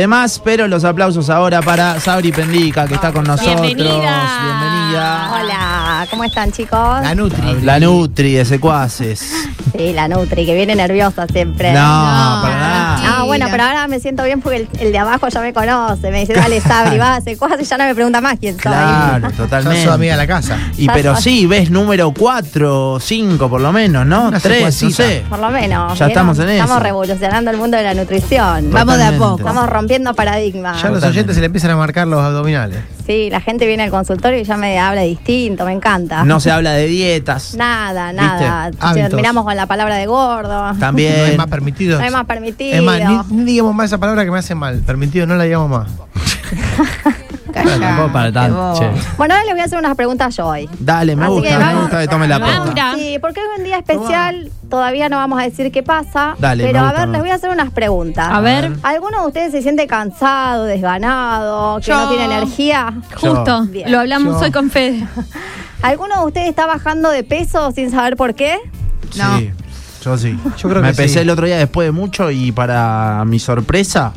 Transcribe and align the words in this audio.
Demás, 0.00 0.40
pero 0.42 0.66
los 0.66 0.82
aplausos 0.84 1.28
ahora 1.28 1.60
para 1.60 2.00
Sabri 2.00 2.32
Pendica, 2.32 2.86
que 2.86 2.94
está 2.94 3.12
con 3.12 3.22
nosotros. 3.22 3.60
Bienvenida. 3.60 4.40
Bienvenida. 4.44 5.30
Hola, 5.34 6.06
¿cómo 6.08 6.24
están 6.24 6.50
chicos? 6.52 7.02
La 7.02 7.14
Nutri. 7.14 7.60
La 7.60 7.78
Nutri 7.78 8.32
de 8.32 8.46
Secuaces. 8.46 9.30
Sí, 9.76 9.92
la 9.92 10.08
Nutri, 10.08 10.46
que 10.46 10.54
viene 10.54 10.74
nerviosa 10.74 11.26
siempre. 11.26 11.74
No, 11.74 11.78
para 12.42 12.56
nada. 12.56 12.89
Bueno, 13.30 13.46
pero 13.50 13.62
ahora 13.64 13.86
me 13.88 14.00
siento 14.00 14.24
bien 14.24 14.40
porque 14.40 14.56
el, 14.58 14.68
el 14.80 14.92
de 14.92 14.98
abajo 14.98 15.28
ya 15.28 15.40
me 15.40 15.52
conoce. 15.52 16.10
Me 16.10 16.20
dice, 16.20 16.34
dale, 16.34 16.60
Sabri, 16.60 16.98
vas 16.98 17.22
cosas 17.38 17.60
y 17.60 17.64
ya 17.64 17.78
no 17.78 17.84
me 17.84 17.94
pregunta 17.94 18.20
más 18.20 18.38
quién 18.38 18.54
soy. 18.54 18.62
Claro, 18.62 19.28
Sos 19.28 19.36
totalmente. 19.36 19.84
su 19.84 19.90
amiga 19.90 20.12
de 20.12 20.16
la 20.18 20.26
casa. 20.26 20.58
Y 20.76 20.86
Ya 20.86 20.92
pero 20.92 21.14
soy. 21.14 21.22
sí, 21.22 21.46
ves 21.46 21.70
número 21.70 22.12
4, 22.12 22.98
5 23.00 23.48
por 23.48 23.60
lo 23.60 23.72
menos, 23.72 24.06
¿no? 24.06 24.28
Una 24.28 24.40
3, 24.40 24.82
no 24.82 24.90
sé. 24.90 25.24
Por 25.28 25.38
lo 25.38 25.50
menos. 25.50 25.98
Ya 25.98 26.06
estamos 26.08 26.38
en 26.38 26.48
Estamos 26.50 26.76
eso. 26.76 26.80
revolucionando 26.84 27.50
el 27.50 27.56
mundo 27.56 27.76
de 27.76 27.82
la 27.84 27.94
nutrición. 27.94 28.70
Vamos 28.70 28.96
de 28.98 29.04
a 29.04 29.12
poco. 29.16 29.38
Estamos 29.38 29.68
rompiendo 29.68 30.14
paradigmas. 30.14 30.80
Ya 30.82 30.88
a 30.88 30.90
los 30.90 31.02
oyentes 31.04 31.34
se 31.34 31.40
le 31.40 31.46
empiezan 31.46 31.70
a 31.72 31.76
marcar 31.76 32.06
los 32.06 32.20
abdominales. 32.22 32.78
Sí, 33.10 33.28
la 33.28 33.40
gente 33.40 33.66
viene 33.66 33.82
al 33.82 33.90
consultorio 33.90 34.38
y 34.38 34.44
ya 34.44 34.56
me 34.56 34.78
habla 34.78 35.00
distinto, 35.00 35.64
me 35.64 35.72
encanta. 35.72 36.22
No 36.22 36.38
se 36.38 36.52
habla 36.52 36.74
de 36.74 36.86
dietas. 36.86 37.56
Nada, 37.56 38.12
nada. 38.12 38.70
Terminamos 38.94 39.42
con 39.44 39.56
la 39.56 39.66
palabra 39.66 39.96
de 39.96 40.06
gordo. 40.06 40.48
No 40.48 40.68
hay 40.68 40.78
También. 40.78 41.36
más 41.36 41.48
permitido. 41.48 41.98
No 41.98 42.04
hay 42.04 42.12
más 42.12 42.24
permitido. 42.26 42.76
Es 42.76 42.82
más, 42.84 43.28
ni, 43.28 43.36
ni 43.38 43.44
digamos 43.46 43.74
más 43.74 43.86
esa 43.86 43.98
palabra 43.98 44.24
que 44.24 44.30
me 44.30 44.38
hace 44.38 44.54
mal. 44.54 44.78
Permitido, 44.86 45.26
no 45.26 45.34
la 45.34 45.42
digamos 45.42 45.70
más. 45.70 45.90
Callá, 47.64 47.78
tampoco 47.88 48.12
para 48.12 48.32
tanto, 48.32 48.74
che. 48.78 48.90
Bueno, 49.16 49.34
ahora 49.34 49.44
les 49.44 49.54
voy 49.54 49.60
a 49.60 49.64
hacer 49.64 49.78
unas 49.78 49.96
preguntas 49.96 50.36
yo 50.36 50.46
hoy. 50.46 50.68
Dale, 50.78 51.16
me 51.16 51.24
Así 51.24 51.32
gusta, 51.34 51.48
que 51.48 51.56
me 51.58 51.64
vamos. 51.64 51.80
gusta 51.82 52.00
que 52.00 52.08
tome 52.08 52.28
la 52.28 52.38
Vamos. 52.38 52.66
posta. 52.66 52.92
Sí, 52.96 53.18
porque 53.20 53.40
hoy 53.40 53.46
es 53.52 53.58
un 53.58 53.64
día 53.64 53.78
especial, 53.78 54.50
todavía 54.68 55.08
no 55.08 55.16
vamos 55.16 55.38
a 55.40 55.42
decir 55.44 55.70
qué 55.72 55.82
pasa. 55.82 56.34
Dale, 56.38 56.64
pero 56.64 56.80
me 56.80 56.86
a 56.86 56.90
gusta, 56.90 56.98
ver, 57.00 57.08
me 57.08 57.12
les 57.12 57.20
voy 57.22 57.30
a 57.30 57.34
hacer 57.34 57.50
unas 57.50 57.70
preguntas. 57.70 58.28
A 58.30 58.40
ver, 58.40 58.72
¿Alguno 58.82 59.20
de 59.22 59.26
ustedes 59.26 59.52
se 59.52 59.62
siente 59.62 59.86
cansado, 59.86 60.64
desganado, 60.64 61.76
que 61.80 61.86
Yo. 61.86 62.00
no 62.00 62.08
tiene 62.08 62.24
energía? 62.24 62.94
justo, 63.20 63.62
Bien. 63.66 63.90
lo 63.90 64.00
hablamos 64.00 64.34
Yo. 64.34 64.40
hoy 64.46 64.50
con 64.52 64.70
Fede. 64.70 65.06
¿Alguno 65.82 66.20
de 66.20 66.26
ustedes 66.26 66.48
está 66.48 66.66
bajando 66.66 67.10
de 67.10 67.24
peso 67.24 67.70
sin 67.72 67.90
saber 67.90 68.16
por 68.16 68.34
qué? 68.34 68.58
No. 69.16 69.38
Sí, 69.38 69.50
yo 70.04 70.16
sí. 70.18 70.38
Yo 70.58 70.68
creo 70.68 70.82
Me 70.82 70.90
que 70.90 70.94
pesé 70.96 71.14
sí. 71.14 71.18
el 71.20 71.30
otro 71.30 71.46
día 71.46 71.56
después 71.58 71.86
de 71.88 71.92
mucho 71.92 72.30
y 72.30 72.52
para 72.52 73.24
mi 73.26 73.38
sorpresa 73.38 74.12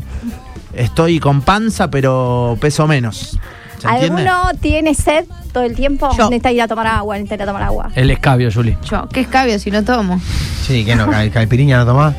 estoy 0.74 1.20
con 1.20 1.42
panza, 1.42 1.90
pero 1.90 2.58
peso 2.60 2.88
menos. 2.88 3.38
¿Se 3.80 3.88
entiende? 3.88 4.22
¿Alguno 4.30 4.52
tiene 4.62 4.94
sed 4.96 5.26
todo 5.52 5.64
el 5.64 5.76
tiempo? 5.76 6.10
Yo. 6.18 6.26
Necesita 6.30 6.52
ir 6.52 6.62
a 6.62 6.68
tomar 6.68 6.88
agua, 6.88 7.16
necesita 7.16 7.36
ir 7.36 7.42
a 7.44 7.46
tomar 7.46 7.64
agua. 7.64 7.90
El 7.96 8.10
escabio, 8.12 8.50
Juli. 8.54 8.78
Yo, 8.90 9.08
¿qué 9.10 9.22
escabio 9.22 9.60
si 9.60 9.72
no 9.72 9.84
tomo? 9.84 10.20
Sí, 10.66 10.86
que 10.86 10.96
no, 10.96 11.10
ca- 11.10 11.30
caipiriña 11.30 11.78
no 11.80 11.86
tomás. 11.86 12.16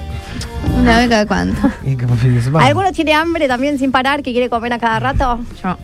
Una 0.78 0.98
vez 0.98 1.08
cada 1.08 1.26
cuánto. 1.26 1.60
¿Y 1.86 1.96
qué 1.96 2.06
fin 2.06 2.34
de 2.34 2.42
semana? 2.42 2.66
¿Alguno 2.66 2.92
tiene 2.92 3.14
hambre 3.14 3.48
también 3.48 3.78
sin 3.78 3.92
parar, 3.92 4.22
que 4.22 4.32
quiere 4.32 4.50
comer 4.50 4.72
a 4.74 4.78
cada 4.78 5.00
rato? 5.00 5.40
Yo. 5.62 5.76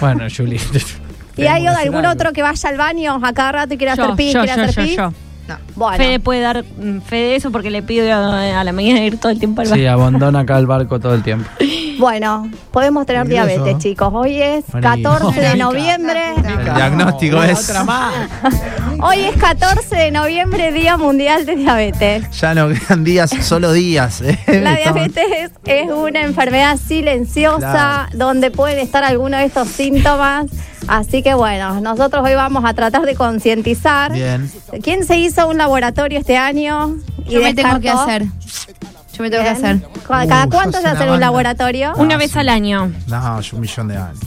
Bueno, 0.00 0.24
Juli. 0.34 0.60
¿Y 1.36 1.42
hay 1.46 1.66
algún 1.66 2.04
algo. 2.04 2.12
otro 2.12 2.32
que 2.32 2.42
vaya 2.42 2.68
al 2.68 2.76
baño 2.76 3.18
a 3.20 3.32
cada 3.32 3.50
rato 3.52 3.74
y 3.74 3.76
quiere 3.76 3.96
Yo, 3.96 4.04
hacer 4.04 4.16
pis, 4.16 4.32
yo, 4.34 4.40
quiere 4.44 4.56
yo, 4.56 4.62
hacer 4.62 4.74
yo, 4.76 4.82
pis? 4.84 4.96
yo. 4.96 5.12
No. 5.48 5.56
Bueno. 5.76 5.96
Fede 5.98 6.20
puede 6.20 6.40
dar 6.40 6.64
mm, 6.64 7.00
fe 7.00 7.16
de 7.16 7.36
eso 7.36 7.50
porque 7.52 7.70
le 7.70 7.82
pido 7.82 8.10
a, 8.14 8.60
a 8.60 8.64
la 8.64 8.72
mañana 8.72 9.00
ir 9.04 9.18
todo 9.20 9.30
el 9.30 9.38
tiempo 9.38 9.60
al 9.60 9.66
Sí, 9.66 9.72
baño. 9.72 9.90
abandona 9.92 10.40
acá 10.40 10.58
el 10.58 10.66
barco 10.66 10.98
todo 11.00 11.14
el 11.14 11.22
tiempo. 11.22 11.48
Bueno, 11.96 12.50
podemos 12.72 13.06
tener 13.06 13.28
diabetes, 13.28 13.78
chicos. 13.78 14.10
Hoy 14.12 14.42
es 14.42 14.64
Buenísimo. 14.72 15.10
14 15.12 15.40
de 15.40 15.56
noviembre. 15.56 16.20
El 16.44 16.64
diagnóstico 16.74 17.40
es. 17.40 17.72
Hoy 19.06 19.20
es 19.20 19.36
14 19.36 19.94
de 19.94 20.10
noviembre, 20.10 20.72
Día 20.72 20.96
Mundial 20.96 21.44
de 21.44 21.56
Diabetes. 21.56 22.30
Ya 22.40 22.54
no 22.54 22.68
quedan 22.68 23.04
días, 23.04 23.30
solo 23.42 23.72
días. 23.72 24.22
¿eh? 24.22 24.38
La 24.62 24.76
diabetes 24.76 25.50
es 25.66 25.90
una 25.90 26.22
enfermedad 26.22 26.78
silenciosa 26.78 27.58
Claro. 27.70 28.08
donde 28.14 28.50
pueden 28.50 28.78
estar 28.78 29.04
algunos 29.04 29.40
de 29.40 29.46
estos 29.46 29.68
síntomas. 29.68 30.46
Así 30.88 31.22
que 31.22 31.34
bueno, 31.34 31.80
nosotros 31.82 32.24
hoy 32.24 32.34
vamos 32.34 32.64
a 32.64 32.72
tratar 32.72 33.02
de 33.02 33.14
concientizar. 33.14 34.12
Bien. 34.12 34.50
¿Quién 34.82 35.04
se 35.04 35.18
hizo 35.18 35.48
un 35.48 35.58
laboratorio 35.58 36.18
este 36.18 36.38
año? 36.38 36.96
y 37.26 37.32
Yo 37.34 37.42
me 37.42 37.52
tengo 37.54 37.78
que 37.80 37.90
hacer. 37.90 38.24
Yo 38.24 39.22
me 39.22 39.30
tengo 39.30 39.44
que 39.44 39.50
hacer. 39.50 39.80
¿Cada 40.08 40.46
Uh, 40.46 40.50
cuánto 40.50 40.80
se 40.80 40.86
hace 40.88 41.02
un 41.04 41.10
banda. 41.10 41.18
laboratorio? 41.26 41.92
Una 41.96 42.16
vez 42.16 42.36
al 42.36 42.48
año. 42.48 42.90
No, 43.06 43.40
un 43.52 43.60
millón 43.60 43.88
de 43.88 43.96
años. 43.96 44.18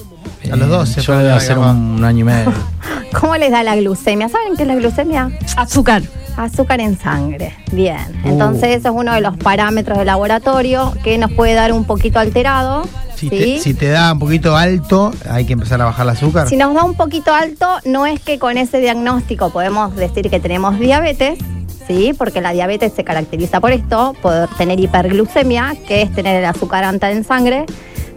A 0.51 0.55
los 0.55 0.69
12 0.69 0.91
Eh, 0.91 1.03
Yo 1.03 1.05
fue 1.05 1.15
voy 1.15 1.25
a 1.25 1.27
la 1.29 1.35
hacer 1.35 1.57
un, 1.57 1.67
un 1.67 2.03
año 2.03 2.19
y 2.19 2.23
medio. 2.23 2.53
¿Cómo 3.19 3.35
les 3.37 3.51
da 3.51 3.63
la 3.63 3.75
glucemia? 3.75 4.29
¿Saben 4.29 4.55
qué 4.55 4.63
es 4.63 4.67
la 4.67 4.75
glucemia? 4.75 5.31
Azúcar. 5.55 6.03
Azúcar 6.35 6.79
en 6.81 6.99
sangre. 6.99 7.55
Bien. 7.71 7.97
Uh. 8.23 8.29
Entonces, 8.29 8.77
eso 8.77 8.89
es 8.89 8.95
uno 8.95 9.13
de 9.13 9.21
los 9.21 9.37
parámetros 9.37 9.97
de 9.97 10.05
laboratorio 10.05 10.93
que 11.03 11.17
nos 11.17 11.31
puede 11.31 11.53
dar 11.55 11.73
un 11.73 11.85
poquito 11.85 12.19
alterado. 12.19 12.83
Si, 13.15 13.29
¿sí? 13.29 13.55
te, 13.55 13.59
si 13.59 13.73
te 13.73 13.87
da 13.89 14.13
un 14.13 14.19
poquito 14.19 14.55
alto, 14.55 15.11
hay 15.27 15.45
que 15.45 15.53
empezar 15.53 15.81
a 15.81 15.85
bajar 15.85 16.05
el 16.05 16.11
azúcar. 16.11 16.47
Si 16.47 16.55
nos 16.55 16.75
da 16.75 16.83
un 16.83 16.93
poquito 16.93 17.33
alto, 17.33 17.67
no 17.85 18.05
es 18.05 18.19
que 18.19 18.37
con 18.37 18.57
ese 18.59 18.79
diagnóstico 18.79 19.49
podemos 19.49 19.95
decir 19.95 20.29
que 20.29 20.39
tenemos 20.39 20.77
diabetes, 20.77 21.39
¿sí? 21.87 22.13
Porque 22.15 22.41
la 22.41 22.51
diabetes 22.51 22.93
se 22.93 23.03
caracteriza 23.03 23.59
por 23.59 23.71
esto, 23.71 24.13
poder 24.21 24.47
tener 24.59 24.79
hiperglucemia, 24.79 25.75
que 25.87 26.03
es 26.03 26.13
tener 26.13 26.35
el 26.35 26.45
azúcar 26.45 26.83
alta 26.83 27.09
en 27.09 27.23
sangre. 27.23 27.65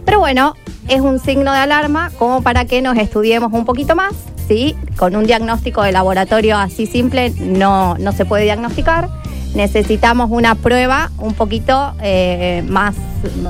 Pero 0.05 0.19
bueno, 0.19 0.55
es 0.87 1.01
un 1.01 1.19
signo 1.19 1.51
de 1.53 1.59
alarma 1.59 2.11
como 2.17 2.41
para 2.41 2.65
que 2.65 2.81
nos 2.81 2.97
estudiemos 2.97 3.51
un 3.53 3.65
poquito 3.65 3.95
más, 3.95 4.13
¿sí? 4.47 4.75
Con 4.97 5.15
un 5.15 5.25
diagnóstico 5.25 5.83
de 5.83 5.91
laboratorio 5.91 6.57
así 6.57 6.85
simple 6.85 7.31
no, 7.39 7.97
no 7.97 8.11
se 8.11 8.25
puede 8.25 8.43
diagnosticar. 8.43 9.09
Necesitamos 9.55 10.29
una 10.31 10.55
prueba 10.55 11.11
un 11.17 11.33
poquito 11.33 11.93
eh, 12.01 12.63
más, 12.67 12.95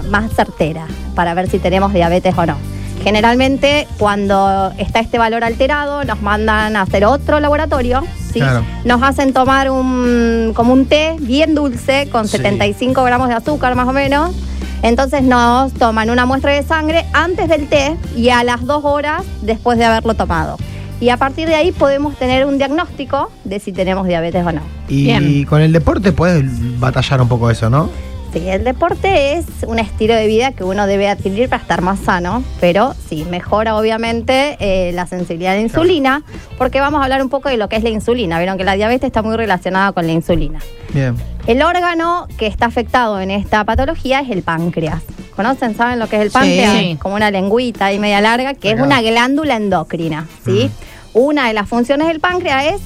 más 0.09 0.31
certera 0.33 0.87
para 1.15 1.33
ver 1.33 1.49
si 1.49 1.59
tenemos 1.59 1.93
diabetes 1.93 2.35
o 2.37 2.45
no. 2.45 2.57
Generalmente 3.03 3.87
cuando 3.97 4.71
está 4.77 4.99
este 4.99 5.17
valor 5.17 5.43
alterado 5.43 6.03
nos 6.03 6.21
mandan 6.21 6.75
a 6.75 6.81
hacer 6.83 7.05
otro 7.05 7.39
laboratorio, 7.39 8.03
¿sí? 8.31 8.39
Claro. 8.39 8.63
nos 8.85 9.01
hacen 9.01 9.33
tomar 9.33 9.71
un, 9.71 10.51
como 10.55 10.73
un 10.73 10.85
té 10.85 11.15
bien 11.19 11.55
dulce 11.55 12.09
con 12.11 12.27
Sí. 12.27 12.37
75 12.37 13.03
gramos 13.03 13.29
de 13.29 13.35
azúcar 13.35 13.75
más 13.75 13.87
o 13.87 13.93
menos. 13.93 14.35
Entonces 14.83 15.23
nos 15.23 15.73
toman 15.73 16.09
una 16.09 16.25
muestra 16.25 16.51
de 16.53 16.63
sangre 16.63 17.05
antes 17.13 17.47
del 17.47 17.67
té 17.67 17.95
y 18.15 18.29
a 18.29 18.43
las 18.43 18.65
dos 18.65 18.83
horas 18.83 19.23
después 19.41 19.77
de 19.77 19.85
haberlo 19.85 20.13
tomado. 20.15 20.57
Y 20.99 21.09
a 21.09 21.17
partir 21.17 21.47
de 21.47 21.55
ahí 21.55 21.71
podemos 21.71 22.15
tener 22.15 22.45
un 22.45 22.57
diagnóstico 22.57 23.31
de 23.43 23.59
si 23.59 23.71
tenemos 23.71 24.07
diabetes 24.07 24.45
o 24.45 24.51
no. 24.51 24.61
Y 24.87 25.05
Bien. 25.05 25.45
con 25.45 25.61
el 25.61 25.71
deporte 25.71 26.11
puedes 26.11 26.79
batallar 26.79 27.21
un 27.21 27.27
poco 27.27 27.49
eso, 27.49 27.69
¿no? 27.69 27.89
Sí, 28.33 28.47
el 28.47 28.63
deporte 28.63 29.33
es 29.33 29.45
un 29.67 29.77
estilo 29.77 30.15
de 30.15 30.25
vida 30.25 30.53
que 30.53 30.63
uno 30.63 30.87
debe 30.87 31.09
adquirir 31.09 31.49
para 31.49 31.61
estar 31.61 31.81
más 31.81 31.99
sano, 31.99 32.45
pero 32.61 32.95
sí, 33.09 33.25
mejora 33.29 33.75
obviamente 33.75 34.55
eh, 34.59 34.93
la 34.93 35.05
sensibilidad 35.05 35.51
a 35.51 35.55
la 35.55 35.61
insulina, 35.61 36.23
porque 36.57 36.79
vamos 36.79 37.01
a 37.01 37.03
hablar 37.03 37.21
un 37.21 37.27
poco 37.27 37.49
de 37.49 37.57
lo 37.57 37.67
que 37.67 37.75
es 37.75 37.83
la 37.83 37.89
insulina. 37.89 38.37
Vieron 38.37 38.57
que 38.57 38.63
la 38.63 38.75
diabetes 38.75 39.07
está 39.07 39.21
muy 39.21 39.35
relacionada 39.35 39.91
con 39.91 40.07
la 40.07 40.13
insulina. 40.13 40.59
Bien. 40.93 41.17
El 41.45 41.61
órgano 41.61 42.27
que 42.37 42.47
está 42.47 42.67
afectado 42.67 43.19
en 43.19 43.31
esta 43.31 43.65
patología 43.65 44.21
es 44.21 44.29
el 44.29 44.43
páncreas. 44.43 45.01
¿Conocen? 45.35 45.75
¿Saben 45.75 45.99
lo 45.99 46.07
que 46.07 46.15
es 46.15 46.21
el 46.21 46.31
páncreas? 46.31 46.77
Sí. 46.77 46.97
Como 47.01 47.15
una 47.15 47.31
lengüita 47.31 47.87
ahí 47.87 47.99
media 47.99 48.21
larga, 48.21 48.53
que 48.53 48.71
es 48.71 48.79
una 48.79 49.01
glándula 49.01 49.57
endocrina, 49.57 50.27
¿sí? 50.45 50.71
Una 51.13 51.47
de 51.49 51.53
las 51.53 51.67
funciones 51.67 52.07
del 52.07 52.21
páncreas 52.21 52.75
es 52.75 52.81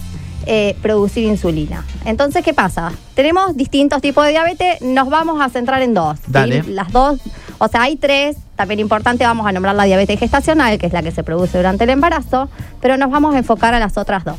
eh, 0.45 0.75
producir 0.81 1.23
insulina. 1.25 1.85
Entonces, 2.05 2.43
¿qué 2.43 2.53
pasa? 2.53 2.91
Tenemos 3.13 3.55
distintos 3.55 4.01
tipos 4.01 4.25
de 4.25 4.31
diabetes, 4.31 4.81
nos 4.81 5.09
vamos 5.09 5.41
a 5.41 5.49
centrar 5.49 5.81
en 5.81 5.93
dos. 5.93 6.17
¿sí? 6.19 6.31
Dale. 6.31 6.63
Las 6.63 6.91
dos, 6.91 7.19
o 7.57 7.67
sea, 7.67 7.83
hay 7.83 7.95
tres, 7.95 8.37
también 8.55 8.79
importante, 8.79 9.25
vamos 9.25 9.47
a 9.47 9.51
nombrar 9.51 9.75
la 9.75 9.83
diabetes 9.85 10.19
gestacional, 10.19 10.77
que 10.77 10.87
es 10.87 10.93
la 10.93 11.03
que 11.03 11.11
se 11.11 11.23
produce 11.23 11.57
durante 11.57 11.83
el 11.83 11.89
embarazo, 11.89 12.49
pero 12.81 12.97
nos 12.97 13.09
vamos 13.09 13.35
a 13.35 13.37
enfocar 13.37 13.73
a 13.73 13.79
las 13.79 13.97
otras 13.97 14.23
dos. 14.23 14.37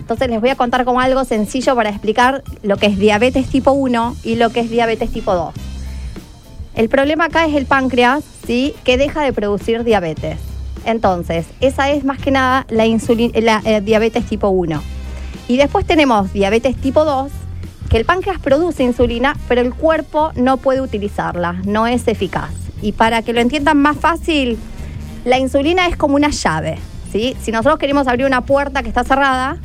Entonces 0.00 0.28
les 0.28 0.40
voy 0.40 0.50
a 0.50 0.56
contar 0.56 0.84
como 0.84 1.00
algo 1.00 1.24
sencillo 1.24 1.74
para 1.74 1.90
explicar 1.90 2.42
lo 2.62 2.78
que 2.78 2.86
es 2.86 2.98
diabetes 2.98 3.46
tipo 3.48 3.72
1 3.72 4.16
y 4.24 4.36
lo 4.36 4.50
que 4.50 4.60
es 4.60 4.70
diabetes 4.70 5.10
tipo 5.10 5.34
2. 5.34 5.54
El 6.74 6.88
problema 6.88 7.26
acá 7.26 7.44
es 7.44 7.54
el 7.54 7.66
páncreas, 7.66 8.24
¿sí? 8.46 8.74
Que 8.84 8.96
deja 8.96 9.22
de 9.22 9.32
producir 9.32 9.84
diabetes. 9.84 10.38
Entonces, 10.84 11.46
esa 11.60 11.90
es 11.90 12.04
más 12.04 12.18
que 12.18 12.30
nada 12.30 12.66
la, 12.70 12.86
la 12.86 13.62
eh, 13.64 13.80
diabetes 13.82 14.24
tipo 14.24 14.48
1. 14.48 14.80
Y 15.48 15.56
después 15.56 15.86
tenemos 15.86 16.32
diabetes 16.32 16.76
tipo 16.76 17.04
2, 17.04 17.30
que 17.88 17.96
el 17.96 18.04
páncreas 18.04 18.38
produce 18.38 18.82
insulina, 18.84 19.34
pero 19.48 19.62
el 19.62 19.72
cuerpo 19.74 20.30
no 20.36 20.58
puede 20.58 20.80
utilizarla, 20.82 21.54
no 21.64 21.86
es 21.86 22.06
eficaz. 22.06 22.50
Y 22.82 22.92
para 22.92 23.22
que 23.22 23.32
lo 23.32 23.40
entiendan 23.40 23.78
más 23.78 23.96
fácil, 23.96 24.58
la 25.24 25.38
insulina 25.38 25.86
es 25.86 25.96
como 25.96 26.14
una 26.14 26.28
llave, 26.28 26.78
¿sí? 27.10 27.34
Si 27.42 27.50
nosotros 27.50 27.78
queremos 27.78 28.06
abrir 28.06 28.26
una 28.26 28.42
puerta 28.42 28.82
que 28.82 28.88
está 28.88 29.04
cerrada, 29.04 29.56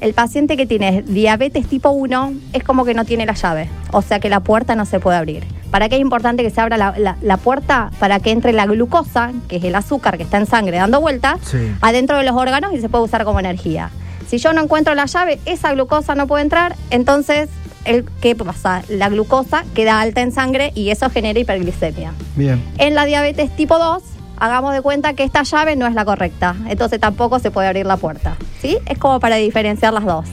el 0.00 0.14
paciente 0.14 0.56
que 0.56 0.66
tiene 0.66 1.02
diabetes 1.02 1.66
tipo 1.68 1.90
1 1.90 2.32
es 2.52 2.64
como 2.64 2.84
que 2.84 2.94
no 2.94 3.04
tiene 3.04 3.26
la 3.26 3.34
llave, 3.34 3.68
o 3.92 4.02
sea 4.02 4.18
que 4.20 4.28
la 4.28 4.40
puerta 4.40 4.74
no 4.74 4.84
se 4.84 5.00
puede 5.00 5.16
abrir. 5.16 5.44
¿Para 5.70 5.88
qué 5.88 5.94
es 5.96 6.00
importante 6.02 6.42
que 6.42 6.50
se 6.50 6.60
abra 6.60 6.76
la, 6.76 6.94
la- 6.98 7.16
la 7.22 7.36
puerta? 7.36 7.90
Para 7.98 8.20
que 8.20 8.30
entre 8.30 8.52
la 8.52 8.66
glucosa, 8.66 9.32
que 9.48 9.56
es 9.56 9.64
el 9.64 9.74
azúcar 9.74 10.16
que 10.18 10.22
está 10.24 10.36
en 10.38 10.46
sangre 10.46 10.76
dando 10.76 11.00
vueltas, 11.00 11.40
Sí. 11.44 11.58
adentro 11.80 12.16
de 12.18 12.24
los 12.24 12.36
órganos 12.36 12.72
y 12.74 12.80
se 12.80 12.88
puede 12.88 13.04
usar 13.04 13.24
como 13.24 13.40
energía. 13.40 13.90
Si 14.28 14.38
yo 14.38 14.52
no 14.52 14.62
encuentro 14.62 14.94
la 14.94 15.06
llave, 15.06 15.40
esa 15.44 15.72
glucosa 15.72 16.14
no 16.14 16.26
puede 16.26 16.42
entrar, 16.42 16.76
entonces 16.90 17.48
el, 17.84 18.04
¿qué 18.20 18.34
pasa? 18.34 18.82
La 18.88 19.08
glucosa 19.08 19.64
queda 19.74 20.00
alta 20.00 20.20
en 20.20 20.32
sangre 20.32 20.72
y 20.74 20.90
eso 20.90 21.10
genera 21.10 21.38
hiperglicemia. 21.38 22.12
Bien. 22.36 22.62
En 22.78 22.94
la 22.94 23.04
diabetes 23.04 23.54
tipo 23.56 23.78
2, 23.78 24.02
hagamos 24.38 24.72
de 24.74 24.82
cuenta 24.82 25.14
que 25.14 25.24
esta 25.24 25.42
llave 25.42 25.76
no 25.76 25.86
es 25.86 25.94
la 25.94 26.04
correcta, 26.04 26.56
entonces 26.68 27.00
tampoco 27.00 27.38
se 27.38 27.50
puede 27.50 27.68
abrir 27.68 27.86
la 27.86 27.96
puerta. 27.96 28.36
¿sí? 28.60 28.78
Es 28.86 28.98
como 28.98 29.20
para 29.20 29.36
diferenciar 29.36 29.92
las 29.92 30.04
dos. 30.04 30.26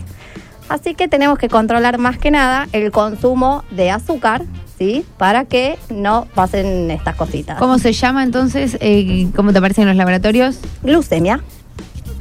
Así 0.69 0.94
que 0.94 1.07
tenemos 1.07 1.39
que 1.39 1.50
controlar 1.50 1.97
más 1.97 2.19
que 2.19 2.30
nada 2.30 2.68
el 2.74 2.91
consumo 2.91 3.63
de 3.71 3.89
azúcar, 3.89 4.44
¿sí? 4.77 5.03
Para 5.18 5.45
que 5.45 5.80
no 5.89 6.27
pasen 6.36 6.91
estas 6.91 7.15
cositas. 7.15 7.57
¿Cómo 7.57 7.80
se 7.80 7.91
llama 7.91 8.24
entonces? 8.24 8.77
Eh, 8.80 9.30
¿Cómo 9.36 9.51
te 9.51 9.57
aparece 9.57 9.81
en 9.81 9.88
los 9.88 9.97
laboratorios? 9.97 10.59
Glucemia, 10.83 11.41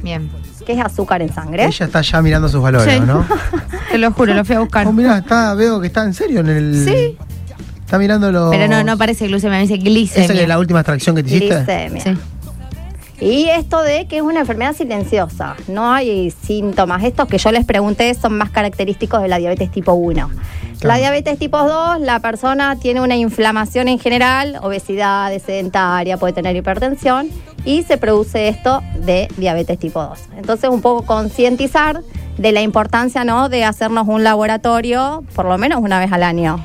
Bien. 0.01 0.29
Que 0.69 0.79
es 0.79 0.85
azúcar 0.85 1.19
en 1.23 1.33
sangre. 1.33 1.65
Ella 1.65 1.85
está 1.87 2.01
ya 2.01 2.21
mirando 2.21 2.47
sus 2.47 2.61
valores, 2.61 2.93
Sí. 2.93 2.99
¿no? 2.99 3.25
Te 3.91 3.97
lo 3.97 4.11
juro, 4.11 4.35
lo 4.35 4.45
fui 4.45 4.55
a 4.55 4.59
buscar. 4.59 4.85
Oh, 4.85 4.93
mirá, 4.93 5.17
está, 5.17 5.55
veo 5.55 5.81
que 5.81 5.87
está 5.87 6.03
en 6.03 6.13
serio 6.13 6.41
en 6.41 6.49
el. 6.49 6.85
Sí. 6.85 7.17
Está 7.79 7.97
mirando 7.97 8.31
los. 8.31 8.51
Pero 8.51 8.67
no, 8.67 8.83
no 8.83 8.95
parece 8.95 9.25
glucemia, 9.27 9.57
me 9.57 9.63
dice 9.63 9.77
glicemia. 9.77 10.25
¿Esa 10.25 10.33
es 10.43 10.47
la 10.47 10.59
última 10.59 10.81
extracción 10.81 11.15
que 11.15 11.23
te 11.23 11.29
hiciste? 11.35 11.55
Glicemia. 11.55 12.03
Sí. 12.03 12.17
Y 13.21 13.49
esto 13.49 13.81
de 13.81 14.07
que 14.07 14.17
es 14.17 14.21
una 14.21 14.41
enfermedad 14.41 14.73
silenciosa, 14.73 15.55
no 15.67 15.91
hay 15.91 16.31
síntomas. 16.31 17.03
Estos 17.03 17.27
que 17.27 17.37
yo 17.37 17.51
les 17.51 17.65
pregunté 17.65 18.13
son 18.13 18.37
más 18.37 18.49
característicos 18.49 19.21
de 19.21 19.27
la 19.27 19.37
diabetes 19.37 19.71
tipo 19.71 19.93
1. 19.93 20.29
La 20.81 20.95
diabetes 20.95 21.37
tipo 21.37 21.57
2, 21.57 21.99
la 21.99 22.21
persona 22.21 22.77
tiene 22.77 23.01
una 23.01 23.17
inflamación 23.17 23.89
en 23.89 23.99
general, 23.99 24.57
obesidad, 24.61 25.37
sedentaria, 25.39 26.15
puede 26.15 26.31
tener 26.31 26.55
hipertensión 26.55 27.29
y 27.65 27.83
se 27.83 27.97
produce 27.97 28.47
esto 28.47 28.81
de 28.95 29.27
diabetes 29.35 29.77
tipo 29.77 30.01
2. 30.01 30.19
Entonces 30.37 30.69
un 30.69 30.81
poco 30.81 31.05
concientizar 31.05 32.01
de 32.37 32.51
la 32.53 32.61
importancia 32.61 33.25
¿no? 33.25 33.49
de 33.49 33.65
hacernos 33.65 34.07
un 34.07 34.23
laboratorio 34.23 35.25
por 35.35 35.45
lo 35.45 35.57
menos 35.57 35.81
una 35.81 35.99
vez 35.99 36.13
al 36.13 36.23
año. 36.23 36.63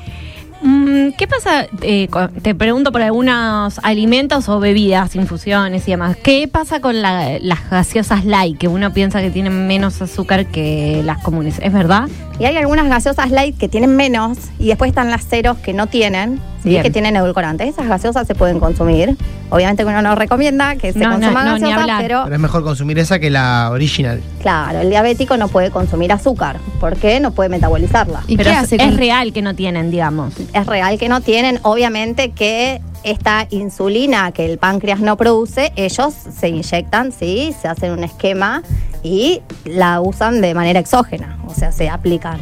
Mm, 0.66 1.11
¿Qué 1.19 1.26
pasa? 1.28 1.66
eh, 1.82 2.08
te 2.43 2.55
pregunto 2.55 2.90
por 2.90 3.02
algunos 3.02 3.78
alimentos 3.82 4.49
o 4.49 4.61
bebidas, 4.61 5.14
infusiones 5.14 5.87
y 5.87 5.90
demás. 5.90 6.16
¿Qué 6.16 6.49
pasa 6.50 6.81
con 6.81 7.02
la- 7.02 7.38
las 7.38 7.69
gaseosas 7.69 8.25
light, 8.25 8.56
que 8.56 8.66
uno 8.69 8.90
piensa 8.94 9.20
que 9.20 9.31
tienen 9.31 9.66
menos 9.66 10.00
azúcar 10.00 10.46
que 10.46 11.02
las 11.05 11.19
comunes? 11.19 11.58
¿Es 11.62 11.70
verdad? 11.70 12.08
Y 12.40 12.46
hay 12.46 12.56
algunas 12.56 12.88
gaseosas 12.88 13.31
light 13.31 13.58
que 13.58 13.69
tienen 13.69 13.94
menos 13.94 14.38
y 14.58 14.69
después 14.69 14.88
están 14.88 15.11
las 15.11 15.26
ceros 15.28 15.58
que 15.58 15.75
no 15.75 15.87
tienen, 15.87 16.40
¿sí? 16.64 16.70
Bien. 16.70 16.82
que 16.82 16.90
tienen 16.90 17.14
edulcorantes. 17.14 17.69
Esas 17.69 17.87
gaseosas 17.87 18.26
se 18.26 18.34
pueden 18.34 18.58
consumir. 18.58 19.16
Obviamente 19.50 19.84
que 19.84 19.88
uno 19.88 20.02
no 20.02 20.16
recomienda 20.16 20.75
que 20.75 20.93
se 20.93 20.99
No, 20.99 21.11
no, 21.11 21.12
consuman 21.20 21.44
no, 21.46 21.55
ni 21.55 21.61
gaseosas, 21.61 21.81
hablar. 21.82 22.02
pero 22.02 22.20
Pero 22.25 22.34
es 22.34 22.40
mejor 22.43 22.64
consumir 22.64 22.99
esa 22.99 23.19
que 23.20 23.31
la 23.31 23.69
original. 23.70 24.20
claro, 24.43 24.81
el 24.81 24.90
diabético 24.90 25.37
no 25.37 25.46
puede 25.46 25.70
consumir 25.70 26.11
azúcar 26.12 26.58
porque 26.81 27.20
no 27.20 27.31
puede 27.31 27.49
metabolizarla. 27.50 28.22
¿Y 28.26 28.37
Pero 28.37 28.50
qué 28.50 28.56
es, 28.56 28.62
hace 28.62 28.76
es 28.76 28.82
con- 28.82 28.96
real 28.96 29.32
que 29.32 29.43
no 29.43 29.55
tienen, 29.55 29.90
digamos. 29.93 30.34
Es 30.52 30.66
real 30.66 30.99
que 30.99 31.08
no 31.08 31.20
tienen, 31.20 31.61
obviamente 31.62 32.32
que 32.32 32.81
esta 33.05 33.46
insulina 33.50 34.32
que 34.32 34.46
el 34.50 34.56
páncreas 34.58 34.99
no 35.00 35.16
produce, 35.19 35.72
ellos 35.76 36.14
se 36.34 36.49
inyectan, 36.49 37.12
sí, 37.12 37.55
se 37.61 37.69
hacen 37.69 37.93
un 37.93 38.02
esquema 38.02 38.62
y 39.02 39.43
la 39.66 40.00
usan 40.00 40.40
de 40.40 40.55
manera 40.55 40.81
exógena, 40.81 41.37
o 41.46 41.52
sea, 41.52 41.70
se 41.70 41.90
aplican. 41.90 42.40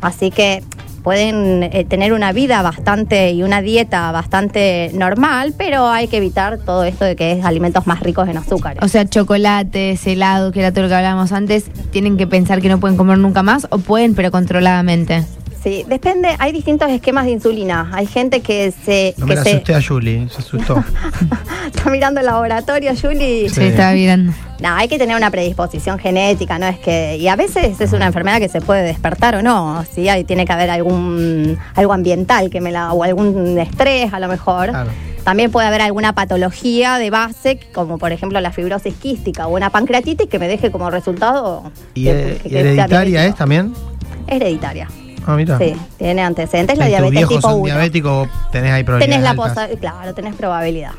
Así 0.00 0.30
que 0.30 0.62
pueden 1.04 1.62
eh, 1.62 1.84
tener 1.84 2.14
una 2.14 2.32
vida 2.32 2.62
bastante 2.62 3.30
y 3.30 3.42
una 3.42 3.60
dieta 3.60 4.10
bastante 4.10 4.90
normal, 4.94 5.52
pero 5.56 5.86
hay 5.86 6.08
que 6.08 6.16
evitar 6.16 6.58
todo 6.58 6.82
esto 6.82 7.04
de 7.04 7.14
que 7.14 7.32
es 7.32 7.44
alimentos 7.44 7.86
más 7.86 8.00
ricos 8.00 8.26
en 8.26 8.38
azúcares. 8.38 8.82
O 8.82 8.88
sea, 8.88 9.04
chocolates, 9.04 10.04
helado, 10.06 10.50
que 10.50 10.60
era 10.60 10.72
todo 10.72 10.84
lo 10.84 10.88
que 10.88 10.94
hablábamos 10.94 11.30
antes, 11.32 11.66
tienen 11.90 12.16
que 12.16 12.26
pensar 12.26 12.62
que 12.62 12.70
no 12.70 12.80
pueden 12.80 12.96
comer 12.96 13.18
nunca 13.18 13.42
más 13.42 13.66
o 13.70 13.78
pueden, 13.78 14.14
pero 14.14 14.30
controladamente. 14.30 15.24
Sí, 15.64 15.82
depende, 15.88 16.28
hay 16.38 16.52
distintos 16.52 16.90
esquemas 16.90 17.24
de 17.24 17.32
insulina. 17.32 17.88
Hay 17.94 18.06
gente 18.06 18.40
que 18.42 18.70
se, 18.84 19.14
No 19.16 19.24
me 19.26 19.30
que 19.32 19.36
la 19.36 19.42
se 19.44 19.50
asusté 19.54 19.74
a 19.74 19.82
Julie, 19.82 20.28
se 20.28 20.38
asustó. 20.42 20.84
está 21.74 21.88
mirando 21.90 22.20
el 22.20 22.26
laboratorio, 22.26 22.92
Julie. 23.00 23.48
Sí, 23.48 23.62
estaba 23.62 23.92
mirando. 23.92 24.32
No, 24.60 24.74
hay 24.74 24.88
que 24.88 24.98
tener 24.98 25.16
una 25.16 25.30
predisposición 25.30 25.98
genética, 25.98 26.58
¿no? 26.58 26.66
Es 26.66 26.78
que. 26.78 27.16
Y 27.16 27.28
a 27.28 27.36
veces 27.36 27.80
es 27.80 27.92
una 27.94 28.06
enfermedad 28.06 28.38
que 28.40 28.48
se 28.50 28.60
puede 28.60 28.82
despertar 28.82 29.36
o 29.36 29.42
no. 29.42 29.84
Sí, 29.92 30.06
ahí 30.08 30.24
tiene 30.24 30.44
que 30.44 30.52
haber 30.52 30.68
algún 30.70 31.58
algo 31.74 31.92
ambiental 31.94 32.50
que 32.50 32.60
me 32.60 32.70
la. 32.70 32.92
o 32.92 33.02
algún 33.02 33.58
estrés 33.58 34.12
a 34.12 34.20
lo 34.20 34.28
mejor. 34.28 34.68
Claro. 34.68 34.90
También 35.24 35.50
puede 35.50 35.66
haber 35.66 35.80
alguna 35.80 36.12
patología 36.12 36.98
de 36.98 37.08
base, 37.08 37.58
como 37.72 37.96
por 37.96 38.12
ejemplo 38.12 38.38
la 38.42 38.52
fibrosis 38.52 38.92
quística 38.94 39.46
o 39.46 39.54
una 39.56 39.70
pancreatitis 39.70 40.28
que 40.28 40.38
me 40.38 40.46
deje 40.46 40.70
como 40.70 40.90
resultado. 40.90 41.72
¿Y, 41.94 42.04
que- 42.04 42.10
eh, 42.10 42.38
que- 42.42 42.48
y 42.48 42.50
que 42.50 42.50
sea 42.50 42.60
hereditaria 42.60 43.24
es 43.24 43.34
también? 43.34 43.72
Hereditaria. 44.26 44.88
Ah, 45.26 45.36
mira. 45.36 45.58
Sí, 45.58 45.74
tiene 45.98 46.22
antecedentes. 46.22 46.76
La 46.78 46.86
diabetes 46.86 47.10
viejos 47.12 47.36
tipo 47.36 47.48
son 47.48 47.60
1. 47.60 47.64
diabéticos, 47.66 48.28
tenés 48.52 48.72
ahí 48.72 48.84
probabilidades 48.84 49.24
Tenés 49.24 49.36
la 49.36 49.42
posa, 49.42 49.68
claro, 49.80 50.14
tenés 50.14 50.34
probabilidad. 50.34 50.92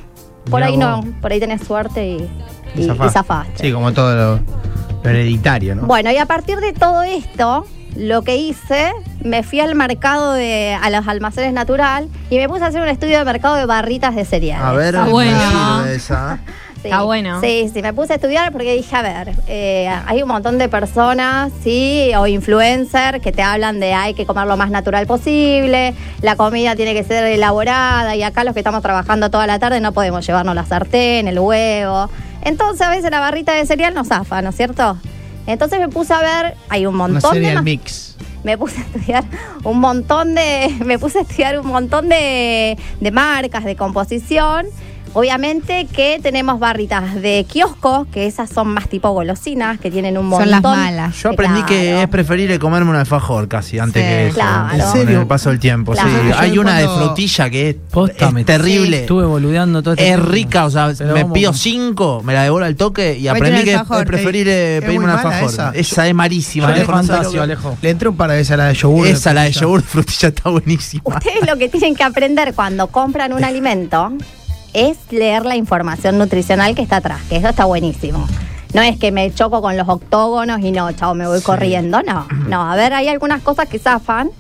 Por 0.49 0.59
Mirá 0.61 0.67
ahí 0.67 0.77
no, 0.77 1.03
por 1.21 1.31
ahí 1.31 1.39
tenés 1.39 1.61
suerte 1.63 2.05
y, 2.07 2.29
y, 2.75 2.81
y 2.81 2.85
zafás. 2.85 3.13
zafaste. 3.13 3.63
Sí, 3.63 3.71
como 3.71 3.91
todo 3.93 4.15
lo, 4.15 4.39
lo 5.03 5.09
hereditario, 5.09 5.75
¿no? 5.75 5.83
Bueno, 5.83 6.11
y 6.11 6.17
a 6.17 6.25
partir 6.25 6.59
de 6.59 6.71
todo 6.73 7.01
esto, 7.03 7.65
lo 7.95 8.21
que 8.23 8.35
hice, 8.35 8.91
me 9.23 9.41
fui 9.41 9.59
al 9.59 9.73
mercado 9.75 10.33
de, 10.33 10.77
a 10.79 10.89
los 10.89 11.07
almacenes 11.07 11.53
natural 11.53 12.09
y 12.29 12.37
me 12.37 12.47
puse 12.47 12.63
a 12.63 12.67
hacer 12.67 12.81
un 12.81 12.89
estudio 12.89 13.17
de 13.17 13.25
mercado 13.25 13.55
de 13.55 13.65
barritas 13.65 14.15
de 14.15 14.25
cereales. 14.25 14.65
A 14.65 14.73
ver, 14.73 14.95
me 14.97 15.09
bueno. 15.09 15.85
esa. 15.85 16.39
Sí, 16.85 16.91
Está 16.91 17.03
bueno. 17.03 17.41
Sí, 17.41 17.69
sí, 17.73 17.81
me 17.81 17.93
puse 17.93 18.13
a 18.13 18.15
estudiar 18.17 18.51
porque 18.51 18.73
dije, 18.75 18.95
a 18.95 19.01
ver, 19.01 19.31
eh, 19.47 19.89
hay 20.05 20.21
un 20.21 20.27
montón 20.27 20.57
de 20.59 20.69
personas, 20.69 21.51
sí, 21.63 22.11
o 22.15 22.27
influencers 22.27 23.19
que 23.21 23.31
te 23.31 23.41
hablan 23.41 23.79
de 23.79 23.93
hay 23.93 24.13
que 24.13 24.25
comer 24.27 24.45
lo 24.45 24.55
más 24.55 24.69
natural 24.69 25.07
posible, 25.07 25.95
la 26.21 26.35
comida 26.35 26.75
tiene 26.75 26.93
que 26.93 27.03
ser 27.03 27.23
elaborada 27.25 28.15
y 28.15 28.21
acá 28.21 28.43
los 28.43 28.53
que 28.53 28.59
estamos 28.59 28.83
trabajando 28.83 29.31
toda 29.31 29.47
la 29.47 29.57
tarde 29.57 29.79
no 29.81 29.93
podemos 29.93 30.25
llevarnos 30.27 30.53
la 30.53 30.65
sartén, 30.65 31.27
el 31.27 31.39
huevo. 31.39 32.09
Entonces 32.43 32.81
a 32.85 32.91
veces 32.91 33.09
la 33.09 33.19
barrita 33.19 33.53
de 33.53 33.65
cereal 33.65 33.95
nos 33.95 34.07
zafa, 34.09 34.41
¿no 34.43 34.49
es 34.51 34.55
cierto? 34.55 34.97
Entonces 35.47 35.79
me 35.79 35.89
puse 35.89 36.13
a 36.13 36.19
ver, 36.19 36.55
hay 36.69 36.85
un 36.85 36.93
Una 36.95 37.07
montón 37.07 37.41
de... 37.41 37.61
mix. 37.63 38.15
me 38.43 38.57
puse 38.59 38.79
a 38.79 38.83
estudiar 38.83 39.23
un 39.63 39.79
montón 39.79 40.35
de 40.35 40.75
me 40.85 40.99
puse 40.99 41.17
a 41.17 41.21
estudiar 41.23 41.59
un 41.59 41.67
montón 41.67 42.09
de, 42.09 42.77
de 42.99 43.11
marcas 43.11 43.63
de 43.63 43.75
composición 43.75 44.67
Obviamente 45.15 45.87
que 45.91 46.19
tenemos 46.21 46.59
barritas 46.59 47.15
de 47.15 47.45
kioscos, 47.49 48.05
que 48.07 48.27
esas 48.27 48.49
son 48.49 48.67
más 48.67 48.89
tipo 48.89 49.09
golosinas, 49.11 49.79
que 49.79 49.89
tienen 49.89 50.17
un 50.17 50.25
montón. 50.27 50.49
Son 50.49 50.51
las 50.51 50.61
malas. 50.61 51.15
Yo 51.23 51.29
aprendí 51.29 51.63
que 51.63 52.01
es 52.03 52.07
preferible 52.09 52.59
comerme 52.59 52.89
un 52.91 52.97
alfajor 52.97 53.47
casi 53.47 53.79
antes 53.79 54.03
Sí, 54.03 54.07
que 54.09 54.27
eso. 54.27 54.35
claro. 54.35 54.73
¿En 54.75 54.79
Con 54.81 54.91
serio? 54.91 55.21
el 55.21 55.27
paso 55.27 55.49
del 55.51 55.59
tiempo. 55.59 55.93
Claro. 55.93 56.09
Sí. 56.09 56.29
Yo 56.29 56.37
Hay 56.37 56.57
una 56.57 56.77
de 56.79 56.87
frutilla 56.89 57.49
que 57.49 57.69
es, 57.69 57.75
Posta, 57.89 58.27
es 58.27 58.33
me- 58.33 58.43
terrible. 58.43 58.99
Estuve 59.01 59.25
boludeando 59.25 59.81
todo 59.81 59.93
este 59.93 60.03
Es 60.09 60.15
tiempo. 60.15 60.31
rica, 60.31 60.65
o 60.65 60.69
sea, 60.69 60.91
Pero 60.97 61.13
me 61.13 61.25
pido 61.27 61.51
con- 61.51 61.59
cinco, 61.59 62.21
me 62.21 62.33
la 62.33 62.43
devoro 62.43 62.65
al 62.65 62.75
toque 62.75 63.17
y 63.17 63.29
aprendí 63.29 63.63
que 63.63 63.73
es 63.73 63.81
preferible 64.05 64.77
Es 64.79 64.83
pedirme 64.83 65.05
un 65.05 65.11
alfajor. 65.11 65.49
esa. 65.49 65.71
Esa, 65.73 66.07
es 66.09 66.13
malísima. 66.13 66.67
Alejo, 66.67 66.91
no 66.91 66.97
fantasio. 66.97 67.45
Le 67.81 67.89
entré 67.89 68.09
un 68.09 68.17
par 68.17 68.29
de 68.31 68.35
veces 68.35 68.51
a 68.51 68.57
la 68.57 68.65
de 68.65 68.73
yogur. 68.73 69.07
Esa, 69.07 69.33
la 69.33 69.43
de 69.43 69.51
yogur 69.53 69.81
de 69.81 69.87
frutilla 69.87 70.27
está 70.27 70.49
buenísima. 70.49 71.03
Ustedes 71.05 71.47
lo 71.47 71.57
que 71.57 71.69
tienen 71.69 71.95
que 71.95 72.03
aprender 72.03 72.53
cuando 72.53 72.87
compran 72.87 73.31
un 73.31 73.43
alimento 73.45 74.11
es 74.75 74.97
leer 75.09 75.45
la 75.45 75.55
información 75.55 76.17
nutricional 76.17 76.75
que 76.75 76.81
está 76.81 76.97
atrás, 76.97 77.21
que 77.29 77.37
eso 77.37 77.47
está 77.47 77.63
buenísimo. 77.65 78.27
No 78.73 78.81
es 78.81 78.97
que 78.99 79.13
me 79.13 79.33
choco 79.33 79.61
con 79.61 79.77
los 79.77 79.87
octógonos 79.87 80.59
y 80.59 80.73
no, 80.73 80.91
chao, 80.91 81.15
me 81.15 81.25
voy 81.25 81.41
corriendo. 81.41 82.01
No, 82.03 82.27
no. 82.49 82.69
A 82.69 82.75
ver, 82.75 82.93
hay 82.93 83.07
algunas 83.07 83.41
cosas 83.41 83.69
que 83.69 83.79
zafan. 83.79 84.31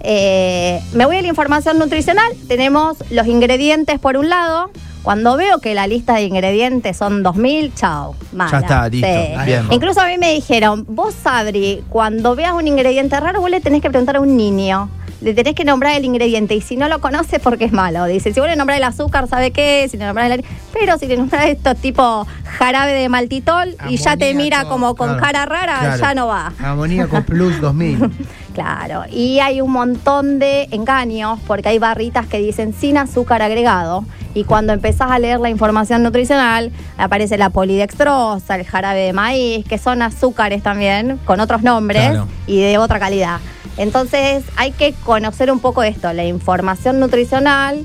Eh, 0.00 0.80
me 0.94 1.04
voy 1.04 1.16
a 1.16 1.22
la 1.22 1.28
información 1.28 1.78
nutricional. 1.78 2.32
Tenemos 2.48 2.96
los 3.10 3.26
ingredientes 3.26 3.98
por 3.98 4.16
un 4.16 4.30
lado. 4.30 4.70
Cuando 5.02 5.36
veo 5.36 5.58
que 5.58 5.74
la 5.74 5.86
lista 5.86 6.14
de 6.14 6.22
ingredientes 6.22 6.96
son 6.96 7.22
2000, 7.22 7.74
chao. 7.74 8.14
mala. 8.32 8.50
Ya 8.50 8.58
está, 8.60 8.88
listo, 8.88 9.06
bien. 9.44 9.66
Incluso 9.70 10.00
a 10.00 10.06
mí 10.06 10.16
me 10.16 10.32
dijeron, 10.32 10.86
vos, 10.88 11.12
Sabri, 11.22 11.84
cuando 11.90 12.34
veas 12.34 12.54
un 12.54 12.66
ingrediente 12.66 13.20
raro, 13.20 13.42
vos 13.42 13.50
le 13.50 13.60
tenés 13.60 13.82
que 13.82 13.90
preguntar 13.90 14.16
a 14.16 14.20
un 14.20 14.38
niño. 14.38 14.88
Le 15.22 15.34
tenés 15.34 15.54
que 15.54 15.64
nombrar 15.64 15.94
el 15.96 16.04
ingrediente 16.04 16.54
y 16.54 16.60
si 16.60 16.76
no 16.76 16.88
lo 16.88 17.00
conoce 17.00 17.38
porque 17.38 17.64
es 17.66 17.72
malo. 17.72 18.04
Dice, 18.06 18.32
si 18.34 18.40
vos 18.40 18.48
le 18.48 18.56
nombrás 18.56 18.78
el 18.78 18.84
azúcar, 18.84 19.28
¿sabe 19.28 19.50
qué? 19.52 19.86
Si 19.90 19.96
le 19.96 20.04
nombrás 20.06 20.30
el... 20.32 20.44
Pero 20.72 20.98
si 20.98 21.06
le 21.06 21.16
nombrás 21.16 21.46
esto 21.46 21.74
tipo 21.76 22.26
jarabe 22.44 22.92
de 22.92 23.08
maltitol 23.08 23.76
y 23.88 23.96
ya 23.98 24.16
te 24.16 24.34
mira 24.34 24.64
como 24.64 24.94
con 24.96 25.08
claro. 25.16 25.22
cara 25.22 25.46
rara, 25.46 25.78
Claro. 25.80 26.00
ya 26.00 26.14
no 26.14 26.26
va. 26.26 26.52
Amoníaco 26.58 27.22
Plus 27.22 27.60
2000. 27.60 28.10
Claro, 28.54 29.04
y 29.10 29.38
hay 29.40 29.60
un 29.60 29.72
montón 29.72 30.38
de 30.38 30.68
engaños 30.72 31.38
porque 31.46 31.70
hay 31.70 31.78
barritas 31.78 32.26
que 32.26 32.38
dicen 32.38 32.74
sin 32.74 32.98
azúcar 32.98 33.40
agregado 33.42 34.04
y 34.34 34.44
cuando 34.44 34.72
empezás 34.72 35.10
a 35.10 35.18
leer 35.18 35.40
la 35.40 35.48
información 35.50 36.02
nutricional 36.02 36.70
aparece 36.98 37.38
la 37.38 37.48
polidextrosa, 37.50 38.56
el 38.56 38.64
jarabe 38.66 39.00
de 39.00 39.12
maíz, 39.12 39.64
que 39.66 39.78
son 39.78 40.02
azúcares 40.02 40.62
también 40.62 41.18
con 41.24 41.40
otros 41.40 41.62
nombres 41.62 42.10
Claro. 42.10 42.26
y 42.46 42.60
de 42.60 42.78
otra 42.78 42.98
calidad. 42.98 43.38
Entonces 43.78 44.44
hay 44.56 44.72
que 44.72 44.92
conocer 44.92 45.50
un 45.50 45.60
poco 45.60 45.82
esto, 45.82 46.12
la 46.12 46.24
información 46.24 47.00
nutricional. 47.00 47.84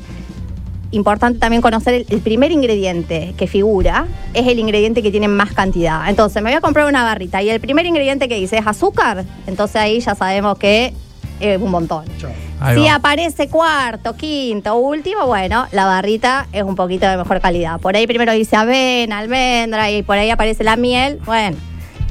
Importante 0.92 1.40
también 1.40 1.62
conocer 1.62 1.94
el, 1.94 2.06
el 2.10 2.22
primer 2.22 2.52
ingrediente 2.52 3.34
que 3.38 3.48
figura, 3.48 4.08
es 4.34 4.48
el 4.48 4.60
ingrediente 4.60 5.04
que 5.04 5.12
tiene 5.12 5.28
más 5.28 5.54
cantidad. 5.54 6.10
Entonces, 6.10 6.42
me 6.42 6.50
voy 6.50 6.58
a 6.58 6.62
comprar 6.62 6.88
una 6.88 7.04
barrita 7.04 7.42
y 7.42 7.50
el 7.50 7.60
primer 7.60 7.86
ingrediente 7.86 8.28
que 8.28 8.36
dice 8.36 8.58
es 8.58 8.68
azúcar, 8.68 9.26
entonces 9.48 9.76
ahí 9.78 10.00
ya 10.00 10.16
sabemos 10.16 10.58
que 10.58 10.94
es 11.40 11.62
un 11.62 11.72
montón. 11.72 12.06
Si 12.74 12.88
aparece 12.88 13.48
cuarto, 13.48 14.16
quinto, 14.16 14.76
último, 14.78 15.28
bueno, 15.28 15.68
la 15.72 15.86
barrita 15.86 16.48
es 16.52 16.64
un 16.64 16.76
poquito 16.76 17.08
de 17.08 17.18
mejor 17.18 17.40
calidad. 17.40 17.80
Por 17.80 17.96
ahí 17.96 18.08
primero 18.08 18.32
dice 18.34 18.56
avena, 18.56 19.20
almendra 19.20 19.92
y 19.92 20.02
por 20.02 20.18
ahí 20.18 20.30
aparece 20.30 20.64
la 20.64 20.76
miel, 20.76 21.20
bueno. 21.26 21.58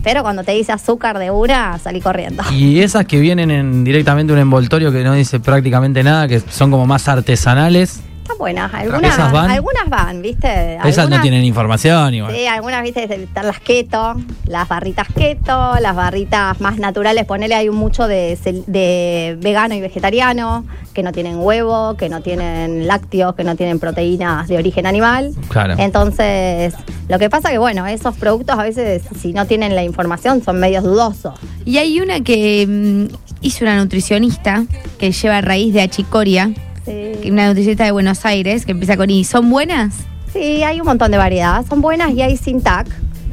Pero 0.04 0.22
cuando 0.22 0.44
te 0.44 0.52
dice 0.52 0.70
azúcar 0.70 1.18
de 1.18 1.32
una, 1.32 1.78
salí 1.80 2.00
corriendo. 2.00 2.44
Y 2.52 2.80
esas 2.80 3.06
que 3.06 3.18
vienen 3.18 3.50
en 3.50 3.82
directamente 3.82 4.32
un 4.32 4.38
envoltorio 4.38 4.92
que 4.92 5.02
no 5.02 5.14
dice 5.14 5.40
prácticamente 5.40 6.04
nada, 6.04 6.28
que 6.28 6.38
son 6.38 6.70
como 6.70 6.86
más 6.86 7.08
artesanales, 7.08 8.02
Están 8.26 8.38
buenas, 8.38 8.74
algunas 8.74 9.14
¿Esas 9.14 9.30
van? 9.30 9.48
algunas 9.48 9.88
van, 9.88 10.20
¿viste? 10.20 10.78
esas 10.84 11.08
no 11.08 11.20
tienen 11.20 11.44
información 11.44 12.12
igual. 12.12 12.34
Sí, 12.34 12.44
algunas, 12.48 12.82
viste, 12.82 13.04
están 13.04 13.46
las 13.46 13.60
keto, 13.60 14.16
las 14.46 14.66
barritas 14.66 15.06
keto, 15.14 15.74
las 15.80 15.94
barritas 15.94 16.60
más 16.60 16.76
naturales, 16.78 17.24
ponele, 17.24 17.54
hay 17.54 17.68
un 17.68 17.76
mucho 17.76 18.08
de, 18.08 18.36
de 18.66 19.38
vegano 19.40 19.76
y 19.76 19.80
vegetariano, 19.80 20.64
que 20.92 21.04
no 21.04 21.12
tienen 21.12 21.36
huevo, 21.38 21.96
que 21.96 22.08
no 22.08 22.20
tienen 22.20 22.88
lácteos, 22.88 23.36
que 23.36 23.44
no 23.44 23.54
tienen 23.54 23.78
proteínas 23.78 24.48
de 24.48 24.56
origen 24.56 24.88
animal. 24.88 25.32
Claro. 25.48 25.76
Entonces, 25.78 26.74
lo 27.08 27.20
que 27.20 27.30
pasa 27.30 27.50
que, 27.50 27.58
bueno, 27.58 27.86
esos 27.86 28.16
productos 28.16 28.58
a 28.58 28.64
veces, 28.64 29.04
si 29.20 29.34
no 29.34 29.46
tienen 29.46 29.76
la 29.76 29.84
información, 29.84 30.42
son 30.42 30.58
medios 30.58 30.82
dudosos. 30.82 31.38
Y 31.64 31.78
hay 31.78 32.00
una 32.00 32.22
que 32.22 32.66
mm, 32.66 33.14
hizo 33.42 33.64
una 33.64 33.76
nutricionista 33.76 34.64
que 34.98 35.12
lleva 35.12 35.40
raíz 35.42 35.72
de 35.72 35.82
achicoria, 35.82 36.50
Sí. 36.86 37.30
una 37.30 37.48
nutricionista 37.48 37.84
de 37.84 37.90
Buenos 37.90 38.24
Aires, 38.24 38.64
que 38.64 38.72
empieza 38.72 38.96
con 38.96 39.10
I. 39.10 39.24
¿Son 39.24 39.50
buenas? 39.50 39.94
Sí, 40.32 40.62
hay 40.62 40.80
un 40.80 40.86
montón 40.86 41.10
de 41.10 41.18
variedad. 41.18 41.64
Son 41.68 41.80
buenas 41.80 42.12
y 42.12 42.22
hay 42.22 42.36
sin 42.36 42.62
TAC. 42.62 42.86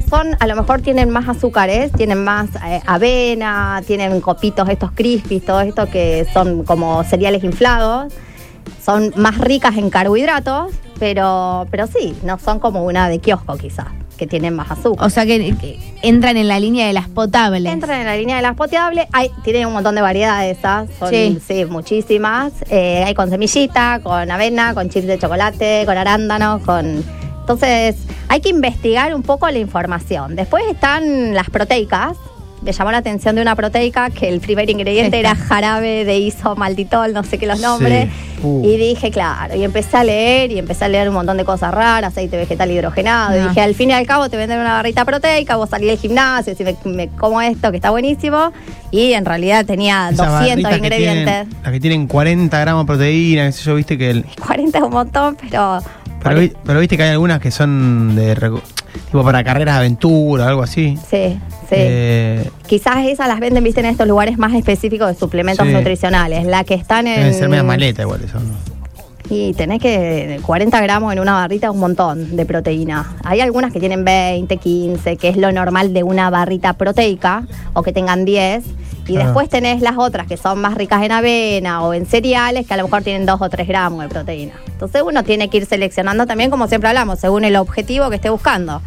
Son, 0.09 0.35
a 0.39 0.47
lo 0.47 0.55
mejor 0.55 0.81
tienen 0.81 1.09
más 1.09 1.29
azúcares, 1.29 1.91
tienen 1.91 2.23
más 2.23 2.49
eh, 2.65 2.81
avena, 2.85 3.81
tienen 3.87 4.19
copitos 4.21 4.67
estos 4.69 4.91
crispies, 4.91 5.45
todo 5.45 5.61
esto 5.61 5.89
que 5.89 6.25
son 6.33 6.63
como 6.63 7.03
cereales 7.03 7.43
inflados. 7.43 8.13
Son 8.83 9.13
más 9.15 9.37
ricas 9.37 9.77
en 9.77 9.89
carbohidratos, 9.89 10.73
pero, 10.99 11.67
pero 11.71 11.87
sí, 11.87 12.15
no 12.23 12.37
son 12.39 12.59
como 12.59 12.83
una 12.83 13.07
de 13.09 13.19
kiosco 13.19 13.57
quizás, 13.57 13.87
que 14.17 14.27
tienen 14.27 14.55
más 14.55 14.71
azúcar. 14.71 15.05
O 15.05 15.09
sea 15.09 15.25
que, 15.25 15.55
que 15.59 15.79
entran 16.01 16.37
en 16.37 16.47
la 16.47 16.59
línea 16.59 16.87
de 16.87 16.93
las 16.93 17.07
potables. 17.07 17.71
Entran 17.71 18.01
en 18.01 18.05
la 18.05 18.15
línea 18.15 18.35
de 18.37 18.41
las 18.41 18.55
poteables, 18.55 19.07
hay, 19.11 19.29
tienen 19.43 19.67
un 19.67 19.73
montón 19.73 19.95
de 19.95 20.01
variedades 20.01 20.57
esas, 20.57 20.89
son, 20.99 21.09
Sí. 21.09 21.39
sí. 21.45 21.65
muchísimas. 21.65 22.53
Eh, 22.69 23.03
hay 23.05 23.13
con 23.13 23.29
semillita, 23.29 23.99
con 24.03 24.29
avena, 24.29 24.73
con 24.73 24.89
chips 24.89 25.07
de 25.07 25.17
chocolate, 25.19 25.83
con 25.85 25.97
arándanos, 25.97 26.61
con... 26.63 27.03
Entonces, 27.41 27.97
hay 28.29 28.39
que 28.39 28.49
investigar 28.49 29.13
un 29.13 29.21
poco 29.21 29.49
la 29.49 29.59
información. 29.59 30.35
Después 30.35 30.63
están 30.71 31.33
las 31.33 31.49
proteicas. 31.49 32.15
Me 32.63 32.71
llamó 32.71 32.91
la 32.91 32.99
atención 32.99 33.35
de 33.35 33.41
una 33.41 33.55
proteica 33.55 34.09
que 34.09 34.29
el 34.29 34.39
primer 34.39 34.69
ingrediente 34.69 35.19
era 35.19 35.35
jarabe 35.35 36.05
de 36.05 36.17
isomaltitol, 36.19 37.11
no 37.13 37.23
sé 37.23 37.37
qué 37.37 37.45
los 37.45 37.57
Sí. 37.59 37.63
nombres. 37.65 38.09
Uh. 38.41 38.61
Y 38.65 38.77
dije, 38.77 39.11
claro, 39.11 39.55
y 39.55 39.63
empecé 39.63 39.97
a 39.97 40.03
leer 40.03 40.51
y 40.51 40.59
empecé 40.59 40.85
a 40.85 40.87
leer 40.87 41.07
un 41.09 41.15
montón 41.15 41.35
de 41.37 41.43
cosas 41.45 41.73
raras, 41.73 42.11
aceite 42.11 42.37
vegetal 42.37 42.71
hidrogenado. 42.71 43.35
Y 43.35 43.39
Ah. 43.39 43.47
dije, 43.49 43.61
al 43.61 43.75
fin 43.75 43.89
y 43.89 43.93
al 43.93 44.05
cabo 44.05 44.29
te 44.29 44.37
venden 44.37 44.59
una 44.59 44.73
barrita 44.73 45.03
proteica, 45.03 45.57
vos 45.57 45.69
salís 45.69 45.89
del 45.89 45.97
gimnasio, 45.97 46.55
si 46.55 46.63
me, 46.63 46.75
me 46.85 47.07
como 47.09 47.41
esto 47.41 47.69
que 47.71 47.77
está 47.77 47.89
buenísimo. 47.89 48.51
Y 48.91 49.13
en 49.13 49.25
realidad 49.25 49.65
tenía 49.65 50.09
Esas 50.11 50.27
200 50.27 50.39
barritas 50.63 50.71
que 50.71 50.77
ingredientes. 50.77 51.25
tienen- 51.47 51.63
las 51.63 51.71
que 51.73 51.79
tienen 51.81 52.07
40 52.07 52.59
gramos 52.59 52.83
de 52.83 52.87
proteína, 52.87 53.45
qué 53.47 53.51
sé 53.51 53.63
yo, 53.63 53.75
viste 53.75 53.97
que 53.97 54.09
el, 54.09 54.25
40 54.45 54.77
es 54.77 54.83
un 54.85 54.91
montón, 54.91 55.35
pero... 55.39 55.79
pero, 56.23 56.39
vi- 56.39 56.53
pero 56.65 56.79
viste 56.79 56.95
que 56.95 57.03
hay 57.03 57.09
algunas 57.09 57.39
que 57.41 57.51
son 57.51 58.15
de 58.15 58.35
tipo 59.05 59.23
para 59.23 59.43
carreras 59.43 59.75
de 59.75 59.79
aventura, 59.79 60.47
algo 60.47 60.63
así. 60.63 60.97
Sí, 61.09 61.39
sí. 61.69 61.75
Eh, 61.75 62.49
Quizás 62.67 63.05
esas 63.07 63.27
las 63.27 63.39
venden, 63.39 63.63
viste, 63.63 63.79
en 63.81 63.87
estos 63.87 64.07
lugares 64.07 64.37
más 64.37 64.53
específicos 64.53 65.07
de 65.07 65.15
suplementos 65.15 65.67
Sí. 65.67 65.73
nutricionales. 65.73 66.45
La 66.45 66.63
que 66.63 66.73
están 66.75 67.07
en... 67.07 67.17
deben 67.19 67.33
ser 67.33 67.49
media 67.49 67.63
maleta 67.63 68.01
igual 68.03 68.21
eso, 68.23 68.39
¿no? 68.39 68.73
Y 69.29 69.53
tenés 69.53 69.79
que 69.81 70.39
40 70.45 70.81
gramos 70.81 71.13
en 71.13 71.19
una 71.19 71.33
barrita 71.33 71.67
es 71.67 71.73
un 71.73 71.79
montón 71.79 72.35
de 72.35 72.45
proteína. 72.45 73.15
Hay 73.23 73.39
algunas 73.39 73.71
que 73.71 73.79
tienen 73.79 74.03
20, 74.03 74.57
15, 74.57 75.15
que 75.15 75.29
es 75.29 75.37
lo 75.37 75.51
normal 75.53 75.93
de 75.93 76.03
una 76.03 76.29
barrita 76.29 76.73
proteica, 76.73 77.43
o 77.73 77.83
que 77.83 77.93
tengan 77.93 78.25
10. 78.25 78.63
Y 79.07 79.17
después 79.17 79.49
tenés 79.49 79.81
las 79.81 79.97
otras 79.97 80.27
que 80.27 80.37
son 80.37 80.61
más 80.61 80.75
ricas 80.75 81.03
en 81.03 81.11
avena 81.11 81.81
o 81.83 81.93
en 81.93 82.05
cereales, 82.05 82.65
que 82.65 82.73
a 82.73 82.77
lo 82.77 82.83
mejor 82.83 83.03
tienen 83.03 83.25
2 83.25 83.41
o 83.41 83.49
3 83.49 83.67
gramos 83.67 84.01
de 84.03 84.09
proteína. 84.09 84.53
Entonces 84.67 85.01
uno 85.05 85.23
tiene 85.23 85.49
que 85.49 85.57
ir 85.57 85.65
seleccionando 85.65 86.25
también, 86.25 86.49
como 86.49 86.67
siempre 86.67 86.87
hablamos, 86.89 87.19
según 87.19 87.43
el 87.43 87.55
objetivo 87.57 88.09
que 88.09 88.15
esté 88.15 88.29
buscando. 88.29 88.81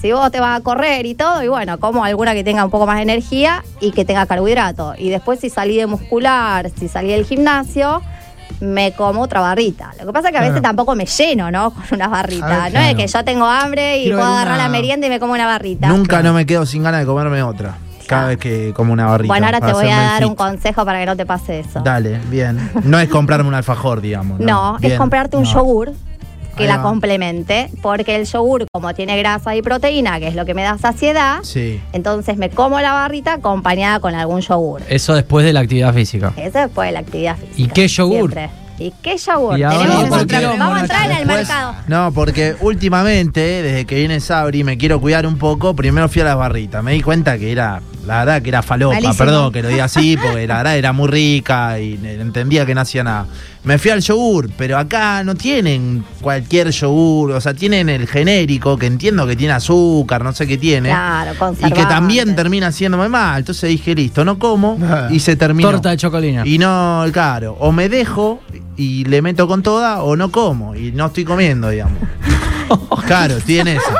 Si 0.00 0.10
vos 0.12 0.30
te 0.32 0.40
vas 0.40 0.58
a 0.58 0.62
correr 0.62 1.06
y 1.06 1.14
todo, 1.14 1.42
y 1.42 1.48
bueno, 1.48 1.78
como 1.78 2.04
alguna 2.04 2.34
que 2.34 2.42
tenga 2.44 2.64
un 2.64 2.70
poco 2.70 2.86
más 2.86 2.96
de 2.96 3.02
energía 3.02 3.64
y 3.80 3.92
que 3.92 4.04
tenga 4.04 4.26
carbohidrato. 4.26 4.94
Y 4.98 5.10
después 5.10 5.38
si 5.40 5.48
salí 5.48 5.76
de 5.76 5.86
muscular, 5.86 6.70
si 6.78 6.88
salí 6.88 7.10
del 7.12 7.24
gimnasio, 7.24 8.02
me 8.60 8.92
como 8.92 9.22
otra 9.22 9.40
barrita. 9.40 9.92
Lo 10.00 10.06
que 10.06 10.12
pasa 10.12 10.28
es 10.28 10.32
que 10.32 10.38
a 10.38 10.40
Claro. 10.40 10.52
veces 10.54 10.62
tampoco 10.62 10.94
me 10.96 11.06
lleno, 11.06 11.50
¿no? 11.50 11.70
Con 11.74 11.84
una 11.92 12.08
barrita. 12.08 12.64
A 12.64 12.68
ver, 12.68 12.74
no 12.74 12.80
es 12.80 12.94
que 12.96 13.06
yo 13.06 13.24
tengo 13.24 13.46
hambre 13.46 13.98
y 13.98 14.02
Quiero 14.04 14.18
puedo 14.18 14.30
agarrar 14.32 14.58
la 14.58 14.68
merienda 14.68 15.06
y 15.06 15.10
me 15.10 15.18
como 15.20 15.32
una 15.34 15.46
barrita. 15.46 15.88
Nunca 15.88 16.22
no 16.22 16.32
me 16.34 16.46
quedo 16.46 16.66
sin 16.66 16.82
ganas 16.82 17.00
de 17.00 17.06
comerme 17.06 17.42
otra. 17.42 17.76
Cada 18.16 18.28
vez 18.28 18.38
que 18.38 18.72
como 18.74 18.92
una 18.92 19.06
barrita. 19.06 19.32
Bueno, 19.32 19.46
ahora 19.46 19.60
te 19.60 19.72
voy 19.72 19.88
a 19.88 19.96
dar 19.96 20.24
un 20.26 20.34
consejo 20.34 20.84
para 20.84 21.00
que 21.00 21.06
no 21.06 21.16
te 21.16 21.26
pase 21.26 21.60
eso. 21.60 21.80
Dale, 21.80 22.18
bien. 22.30 22.70
No 22.84 22.98
es 22.98 23.08
comprarme 23.08 23.48
un 23.48 23.54
alfajor, 23.54 24.00
digamos. 24.00 24.40
No, 24.40 24.72
No, 24.72 24.78
es 24.80 24.98
comprarte 24.98 25.36
un 25.36 25.44
No. 25.44 25.52
yogur 25.52 25.92
que 26.56 26.64
Ahí 26.64 26.68
la 26.68 26.76
va. 26.76 26.82
complemente, 26.82 27.70
porque 27.80 28.14
el 28.16 28.26
yogur, 28.26 28.66
como 28.72 28.92
tiene 28.92 29.16
grasa 29.16 29.56
y 29.56 29.62
proteína, 29.62 30.18
que 30.20 30.28
es 30.28 30.34
lo 30.34 30.44
que 30.44 30.52
me 30.52 30.62
da 30.62 30.76
saciedad, 30.76 31.38
Sí. 31.42 31.80
entonces 31.94 32.36
me 32.36 32.50
como 32.50 32.78
la 32.80 32.92
barrita 32.92 33.32
acompañada 33.34 34.00
con 34.00 34.14
algún 34.14 34.40
yogur. 34.42 34.82
Eso 34.90 35.14
después 35.14 35.46
de 35.46 35.54
la 35.54 35.60
actividad 35.60 35.94
física. 35.94 36.34
Eso 36.36 36.58
después 36.58 36.88
de 36.88 36.92
la 36.92 36.98
actividad 37.00 37.36
física. 37.38 37.54
¿Y 37.56 37.66
qué 37.68 37.88
yogur? 37.88 38.32
Siempre. 38.32 38.50
¿Y 38.78 38.92
qué 39.02 39.16
yogur? 39.16 39.58
Y 39.58 39.62
ahora 39.62 39.78
Tenemos 39.78 40.04
por 40.08 40.18
otra- 40.20 40.40
qué- 40.40 40.46
Vamos 40.46 40.76
a 40.78 40.80
entrar 40.80 41.04
en 41.06 41.10
el 41.12 41.18
Después- 41.18 41.38
mercado. 41.48 41.74
No, 41.86 42.12
porque 42.12 42.56
últimamente, 42.60 43.40
desde 43.40 43.84
que 43.86 43.94
viene 43.94 44.20
Sabri, 44.20 44.64
me 44.64 44.76
quiero 44.76 45.00
cuidar 45.00 45.26
un 45.26 45.38
poco. 45.38 45.74
Primero 45.74 46.08
fui 46.08 46.20
a 46.20 46.24
las 46.26 46.36
barritas. 46.36 46.82
Me 46.84 46.92
di 46.92 47.00
cuenta 47.00 47.38
que 47.38 47.50
era, 47.52 47.80
la 48.06 48.18
verdad, 48.20 48.42
que 48.42 48.48
era 48.48 48.62
falopa. 48.62 48.94
Malísimo. 48.94 49.16
Perdón 49.16 49.52
que 49.52 49.62
lo 49.62 49.68
diga 49.68 49.84
así, 49.84 50.16
porque 50.16 50.46
la 50.46 50.58
verdad 50.58 50.76
era 50.76 50.92
muy 50.92 51.08
rica 51.08 51.78
y 51.78 51.98
entendía 52.02 52.66
que 52.66 52.74
no 52.74 52.80
hacía 52.80 53.04
nada. 53.04 53.26
Me 53.64 53.78
fui 53.78 53.92
al 53.92 54.00
yogur, 54.00 54.50
pero 54.56 54.76
acá 54.76 55.22
no 55.22 55.36
tienen 55.36 56.04
cualquier 56.20 56.70
yogur. 56.70 57.32
O 57.32 57.40
sea, 57.40 57.54
tienen 57.54 57.88
el 57.88 58.08
genérico, 58.08 58.76
que 58.76 58.86
entiendo 58.86 59.26
que 59.26 59.36
tiene 59.36 59.54
azúcar, 59.54 60.24
no 60.24 60.32
sé 60.32 60.46
qué 60.46 60.58
tiene. 60.58 60.88
Claro, 60.88 61.32
y 61.64 61.70
que 61.70 61.84
también 61.86 62.34
termina 62.34 62.68
haciéndome 62.68 63.08
mal. 63.08 63.38
Entonces 63.38 63.70
dije, 63.70 63.94
listo, 63.94 64.24
no 64.24 64.38
como. 64.38 64.78
Ah. 64.82 65.08
Y 65.10 65.20
se 65.20 65.36
terminó. 65.36 65.70
Torta 65.70 65.90
de 65.90 65.96
chocolina. 65.96 66.42
Y 66.44 66.58
no, 66.58 67.04
claro, 67.12 67.56
o 67.60 67.70
me 67.70 67.88
dejo 67.88 68.40
y 68.76 69.04
le 69.04 69.22
meto 69.22 69.46
con 69.46 69.62
toda 69.62 70.02
o 70.02 70.16
no 70.16 70.30
como 70.32 70.74
y 70.74 70.92
no 70.92 71.06
estoy 71.06 71.24
comiendo, 71.24 71.70
digamos. 71.70 71.98
claro, 73.06 73.36
tiene 73.44 73.76
eso. 73.76 73.90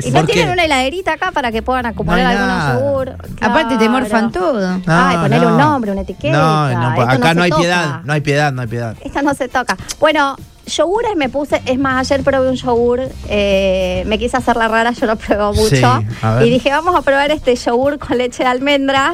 ¿Y 0.08 0.10
no 0.10 0.24
tienen 0.24 0.50
una 0.52 0.64
heladerita 0.64 1.12
acá 1.14 1.30
para 1.32 1.52
que 1.52 1.62
puedan 1.62 1.86
acumular 1.86 2.20
No 2.22 2.28
hay 2.28 2.36
algunos 2.36 2.56
nada. 2.58 2.74
yogur? 2.80 3.08
Aparte 3.40 3.74
te 3.76 3.86
Claro. 3.86 3.90
morfan 3.92 4.32
todo. 4.32 4.78
No, 4.78 4.82
Ay, 4.86 5.16
ponerle 5.18 5.46
no. 5.46 5.52
un 5.52 5.58
nombre, 5.58 5.92
una 5.92 6.00
etiqueta. 6.02 6.36
No, 6.36 6.68
no, 6.72 6.90
Esto 6.90 7.02
acá 7.02 7.28
se 7.30 7.34
no, 7.34 7.42
hay 7.42 7.50
toca. 7.50 7.60
piedad, 7.62 8.00
no 8.04 8.12
hay 8.12 8.20
piedad, 8.20 8.52
no 8.52 8.62
hay 8.62 8.68
piedad. 8.68 8.96
Esto 9.02 9.22
no 9.22 9.34
se 9.34 9.48
toca. 9.48 9.76
Bueno, 10.00 10.36
yogures 10.66 11.14
me 11.16 11.28
puse, 11.28 11.60
es 11.66 11.78
más, 11.78 12.10
ayer 12.10 12.24
probé 12.24 12.48
un 12.48 12.56
yogur, 12.56 13.00
eh, 13.28 14.02
me 14.06 14.18
quise 14.18 14.36
hacer 14.36 14.56
la 14.56 14.68
rara, 14.68 14.92
yo 14.92 15.06
lo 15.06 15.16
pruebo 15.16 15.52
mucho. 15.52 15.68
Sí, 15.76 15.82
a 16.22 16.34
ver. 16.36 16.46
y 16.46 16.50
dije, 16.50 16.70
vamos 16.70 16.94
a 16.96 17.02
probar 17.02 17.30
este 17.30 17.54
yogur 17.56 17.98
con 17.98 18.16
leche 18.18 18.42
de 18.42 18.48
almendra. 18.48 19.12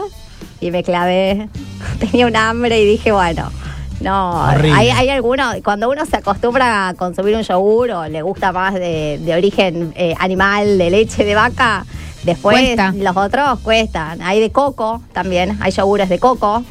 Y 0.61 0.71
me 0.71 0.83
clavé. 0.85 1.49
Tenía 1.99 2.27
un 2.27 2.37
hambre 2.37 2.81
y 2.81 2.85
dije, 2.87 3.13
bueno. 3.13 3.51
No, 4.01 4.45
Horrible. 4.45 4.73
hay, 4.73 4.89
hay 4.91 5.09
algunos, 5.11 5.57
cuando 5.63 5.91
uno 5.91 6.07
se 6.07 6.17
acostumbra 6.17 6.89
a 6.89 6.95
consumir 6.95 7.37
un 7.37 7.43
yogur 7.43 7.91
o 7.91 8.09
le 8.09 8.23
gusta 8.23 8.51
más 8.53 8.75
de, 8.75 9.19
de 9.23 9.35
origen 9.35 9.93
eh, 9.95 10.15
animal, 10.19 10.79
de 10.79 10.91
leche 10.91 11.25
de 11.25 11.35
vaca, 11.35 11.85
después 12.23 12.57
Cuesta. 12.59 12.93
los 12.97 13.17
otros 13.17 13.59
cuestan. 13.61 14.23
Hay 14.23 14.41
de 14.41 14.51
coco 14.51 15.03
también, 15.13 15.59
hay 15.61 15.71
yogures 15.73 16.09
de 16.09 16.19
coco, 16.19 16.65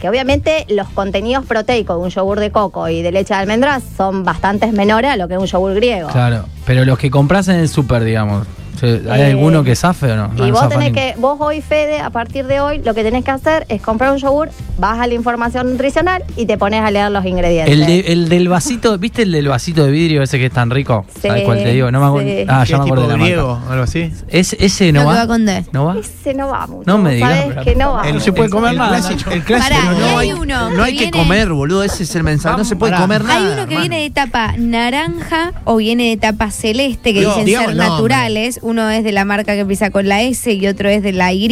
que 0.00 0.08
obviamente 0.10 0.66
los 0.68 0.88
contenidos 0.90 1.46
proteicos 1.46 1.96
de 1.96 2.02
un 2.02 2.10
yogur 2.10 2.40
de 2.40 2.50
coco 2.50 2.88
y 2.88 3.00
de 3.00 3.10
leche 3.10 3.32
de 3.32 3.40
almendras 3.40 3.82
son 3.96 4.24
bastante 4.24 4.70
menores 4.70 5.10
a 5.10 5.16
lo 5.16 5.28
que 5.28 5.34
es 5.34 5.40
un 5.40 5.46
yogur 5.46 5.74
griego. 5.74 6.08
Claro. 6.10 6.44
Pero 6.66 6.84
los 6.84 6.98
que 6.98 7.10
compras 7.10 7.48
en 7.48 7.56
el 7.56 7.68
súper, 7.70 8.04
digamos. 8.04 8.46
¿Hay 8.82 9.20
Eh, 9.22 9.30
alguno 9.30 9.64
que 9.64 9.74
zafe 9.76 10.12
o 10.12 10.16
no? 10.16 10.28
No, 10.28 10.46
Y 10.46 10.50
no 10.50 10.54
vos 10.60 10.68
tenés 10.68 10.92
que, 10.92 11.14
vos 11.18 11.36
hoy, 11.40 11.60
Fede, 11.60 12.00
a 12.00 12.10
partir 12.10 12.46
de 12.46 12.60
hoy, 12.60 12.78
lo 12.84 12.94
que 12.94 13.02
tenés 13.02 13.24
que 13.24 13.30
hacer 13.30 13.64
es 13.68 13.80
comprar 13.80 14.12
un 14.12 14.18
yogur, 14.18 14.50
vas 14.78 14.98
a 14.98 15.06
la 15.06 15.14
información 15.14 15.70
nutricional 15.70 16.22
y 16.36 16.46
te 16.46 16.58
pones 16.58 16.82
a 16.82 16.90
leer 16.90 17.10
los 17.10 17.24
ingredientes. 17.24 17.72
El, 17.72 17.86
de- 17.86 18.12
el 18.12 18.28
del 18.28 18.48
vasito, 18.48 18.98
¿viste 18.98 19.22
el 19.22 19.32
del 19.32 19.48
vasito 19.48 19.84
de 19.84 19.90
vidrio 19.90 20.22
ese 20.22 20.38
que 20.38 20.46
es 20.46 20.52
tan 20.52 20.70
rico? 20.70 21.04
Sí, 21.14 21.28
¿Sabes 21.28 21.44
cuál 21.44 21.58
te 21.62 21.72
digo? 21.72 21.90
No 21.90 22.00
me 22.00 22.06
acuerdo. 22.06 22.28
sí. 22.28 22.44
Ah, 22.48 22.62
¿Qué 22.64 22.70
ya 22.72 22.78
me 22.78 22.84
acuerdo 22.84 23.02
de 23.08 23.08
la 23.16 23.24
griego 23.24 23.48
marca. 23.54 23.68
o 23.68 23.72
algo 23.72 23.84
así? 23.84 24.12
¿Es, 24.28 24.52
ese 24.58 24.92
no 24.92 25.00
No 25.00 25.06
va? 25.06 25.26
¿No 25.72 25.84
va? 25.86 25.96
Ese 25.98 26.34
no 26.34 26.48
va 26.48 26.66
mucho. 26.66 26.82
No 26.86 26.98
me 26.98 27.14
digas, 27.14 27.30
¿Sabés 27.30 27.46
pero- 27.48 27.62
que 27.64 27.74
no 27.76 27.92
va? 27.94 28.08
El- 28.08 28.20
se 28.20 28.32
puede 28.32 28.50
comer 28.50 28.72
el 28.72 28.78
nada. 28.78 28.98
clásico- 28.98 29.30
El 29.30 29.42
clásico. 29.42 29.76
Pará, 29.80 29.92
no, 29.98 30.18
hay 30.18 30.30
hay- 30.30 30.32
uno 30.38 30.70
No 30.70 30.82
hay 30.82 30.92
que 30.94 31.04
viene- 31.04 31.18
comer, 31.18 31.48
boludo, 31.52 31.82
ese 31.82 32.02
es 32.02 32.14
el 32.16 32.22
mensaje. 32.24 32.56
No 32.58 32.64
se 32.64 32.76
puede 32.76 32.92
pará. 32.92 33.02
comer 33.02 33.24
nada. 33.24 33.38
Hay 33.46 33.52
uno 33.52 33.66
que 33.66 33.76
viene 33.78 34.02
de 34.02 34.10
tapa 34.10 34.54
naranja 34.58 35.52
o 35.64 35.76
viene 35.76 36.10
de 36.10 36.16
tapa 36.16 36.50
celeste, 36.50 37.12
que 37.14 37.20
dicen 37.20 37.46
ser 37.46 37.74
naturales. 37.76 38.60
Uno 38.66 38.90
es 38.90 39.04
de 39.04 39.12
la 39.12 39.24
marca 39.24 39.54
que 39.54 39.60
empieza 39.60 39.90
con 39.90 40.08
la 40.08 40.22
S 40.22 40.52
y 40.52 40.66
otro 40.66 40.88
es 40.88 41.00
de 41.02 41.12
la 41.12 41.32
Y. 41.32 41.46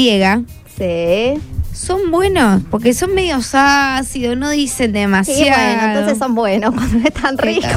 Sí. 0.76 1.40
son 1.73 2.11
buenos, 2.11 2.62
porque 2.73 2.92
son 2.92 3.14
medios 3.14 3.50
ácidos, 3.54 4.37
no 4.37 4.50
dicen 4.50 4.88
Sí, 4.88 4.99
demasiado. 4.99 5.44
bueno, 5.44 5.83
entonces 5.92 6.18
son 6.18 6.35
buenos 6.35 6.75
cuando 6.75 7.06
están 7.06 7.38
ricos. 7.38 7.71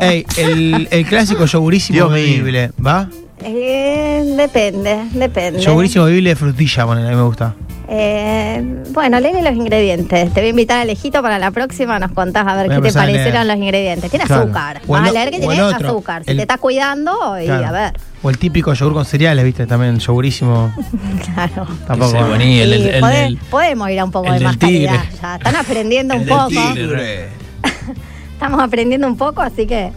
Ey, 0.00 0.26
el, 0.36 0.88
el 0.90 1.06
clásico 1.06 1.44
yogurísimo 1.46 1.94
Dios 1.94 2.12
bebible, 2.12 2.72
¿va? 2.84 3.08
Eh, 3.44 4.24
depende, 4.36 4.98
depende. 5.12 5.60
Yogurísimo 5.60 6.06
bebible 6.06 6.30
de 6.30 6.36
frutilla, 6.36 6.84
ponele, 6.84 7.06
a 7.06 7.10
mí 7.12 7.16
me 7.16 7.22
gusta. 7.22 7.54
Eh, 7.92 8.84
bueno, 8.90 9.18
léele 9.18 9.42
los 9.42 9.52
ingredientes. 9.54 10.32
Te 10.32 10.40
voy 10.40 10.46
a 10.46 10.50
invitar 10.50 10.78
a 10.78 10.82
Alejito 10.82 11.20
para 11.22 11.40
la 11.40 11.50
próxima. 11.50 11.98
Nos 11.98 12.12
contás 12.12 12.46
a 12.46 12.54
ver 12.54 12.68
qué 12.70 12.80
te 12.80 12.92
parecieron 12.92 13.48
los 13.48 13.56
ingredientes. 13.56 14.08
Tiene 14.10 14.26
Claro. 14.26 14.42
azúcar. 14.44 14.80
O 14.86 14.96
el 14.96 15.02
Vas 15.02 15.10
a 15.10 15.12
leer 15.12 15.30
que 15.32 15.38
tiene 15.40 15.58
azúcar. 15.60 16.22
Si 16.24 16.30
El- 16.30 16.36
te 16.36 16.42
estás 16.42 16.58
cuidando, 16.58 17.40
y 17.40 17.46
Claro. 17.46 17.66
a 17.66 17.72
ver. 17.72 17.92
O 18.22 18.30
el 18.30 18.38
típico 18.38 18.72
yogur 18.74 18.94
con 18.94 19.04
cereales, 19.04 19.44
¿viste? 19.44 19.66
También 19.66 19.98
yogurísimo. 19.98 20.72
Claro. 21.34 21.66
Tampoco. 21.86 22.14
Ese 22.16 22.22
buení, 22.28 22.60
el, 22.60 22.68
Sí, 22.74 22.74
el- 22.82 22.88
el 22.94 23.02
pode- 23.02 23.22
del- 23.22 23.36
podemos 23.50 23.90
ir 23.90 23.98
a 24.00 24.04
un 24.04 24.10
poco 24.12 24.32
de 24.32 24.40
más 24.40 24.56
tigre. 24.58 24.86
calidad. 24.86 25.04
Ya 25.20 25.36
están 25.36 25.56
aprendiendo 25.56 26.14
un 26.14 26.26
poco. 26.26 26.48
tigre. 26.48 27.28
Estamos 28.34 28.60
aprendiendo 28.60 29.06
un 29.08 29.16
poco, 29.16 29.42
así 29.42 29.66
que. 29.66 29.90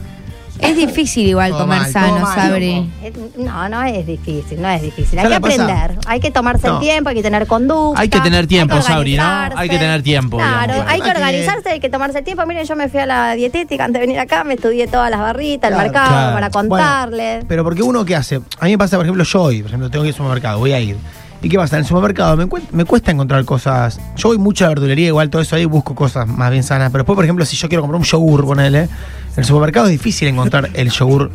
Es 0.63 0.75
difícil 0.75 1.27
igual 1.27 1.51
Todo 1.51 1.61
comer 1.61 1.79
mal, 1.81 1.91
sano, 1.91 2.19
mal, 2.19 2.35
Sabri. 2.35 2.89
No, 3.37 3.69
no 3.69 3.83
es 3.83 4.05
difícil, 4.07 4.61
no 4.61 4.69
es 4.69 4.81
difícil. 4.81 5.19
Hay 5.19 5.27
que 5.27 5.35
aprender, 5.35 5.97
hay 6.07 6.19
que 6.19 6.31
tomarse 6.31 6.67
No. 6.67 6.75
el 6.75 6.79
tiempo, 6.81 7.09
hay 7.09 7.15
que 7.15 7.23
tener 7.23 7.47
conducta. 7.47 8.01
Hay 8.01 8.09
que 8.09 8.19
tener 8.21 8.47
tiempo, 8.47 8.75
hay 8.75 8.81
que 8.81 8.87
Sabri, 8.87 9.17
¿no? 9.17 9.23
Hay 9.55 9.69
que 9.69 9.77
tener 9.77 10.01
tiempo, 10.03 10.37
Claro, 10.37 10.73
digamos. 10.73 10.91
hay 10.91 11.01
que 11.01 11.09
organizarse, 11.11 11.69
hay 11.69 11.79
que 11.79 11.89
tomarse 11.89 12.19
el 12.19 12.23
tiempo. 12.25 12.45
Miren, 12.45 12.65
yo 12.65 12.75
me 12.75 12.89
fui 12.89 12.99
a 12.99 13.05
la 13.05 13.33
dietética 13.33 13.85
antes 13.85 13.99
de 14.01 14.07
venir 14.07 14.19
acá, 14.19 14.43
me 14.43 14.53
estudié 14.55 14.87
todas 14.87 15.09
las 15.11 15.19
barritas, 15.19 15.71
el 15.71 15.77
mercado, 15.77 16.09
claro. 16.09 16.33
para 16.33 16.49
Bueno, 16.49 16.69
contarles. 16.69 17.45
Pero 17.47 17.63
porque 17.63 17.81
uno, 17.83 18.05
¿qué 18.05 18.15
hace? 18.15 18.35
A 18.59 18.65
mí 18.65 18.71
me 18.71 18.77
pasa, 18.77 18.97
por 18.97 19.05
ejemplo, 19.05 19.23
yo 19.23 19.41
hoy, 19.41 19.61
por 19.61 19.69
ejemplo, 19.69 19.89
tengo 19.89 20.03
que 20.03 20.09
ir 20.09 20.13
al 20.13 20.17
supermercado, 20.17 20.59
voy 20.59 20.73
a 20.73 20.79
ir. 20.79 20.97
¿Y 21.43 21.49
qué 21.49 21.57
pasa? 21.57 21.75
En 21.75 21.81
el 21.81 21.85
supermercado 21.85 22.37
me, 22.71 22.85
cuesta 22.85 23.11
encontrar 23.11 23.43
cosas. 23.43 23.99
Yo 24.15 24.29
voy 24.29 24.37
mucho 24.37 24.63
a 24.63 24.69
la 24.69 24.75
verdulería, 24.75 25.07
igual 25.07 25.29
todo 25.29 25.41
eso 25.41 25.57
ahí 25.57 25.65
busco 25.65 25.93
cosas 25.93 26.25
más 26.25 26.49
bien 26.49 26.63
sanas. 26.63 26.89
Pero 26.89 27.03
después, 27.03 27.17
por 27.17 27.25
ejemplo, 27.25 27.45
si 27.45 27.57
yo 27.57 27.67
quiero 27.67 27.81
comprar 27.81 27.99
un 27.99 28.05
yogur, 28.05 28.45
ponele, 28.45 28.83
en 28.83 28.89
el 29.35 29.43
supermercado 29.43 29.87
es 29.87 29.91
difícil 29.91 30.29
encontrar 30.29 30.69
el 30.73 30.89
yogur 30.89 31.31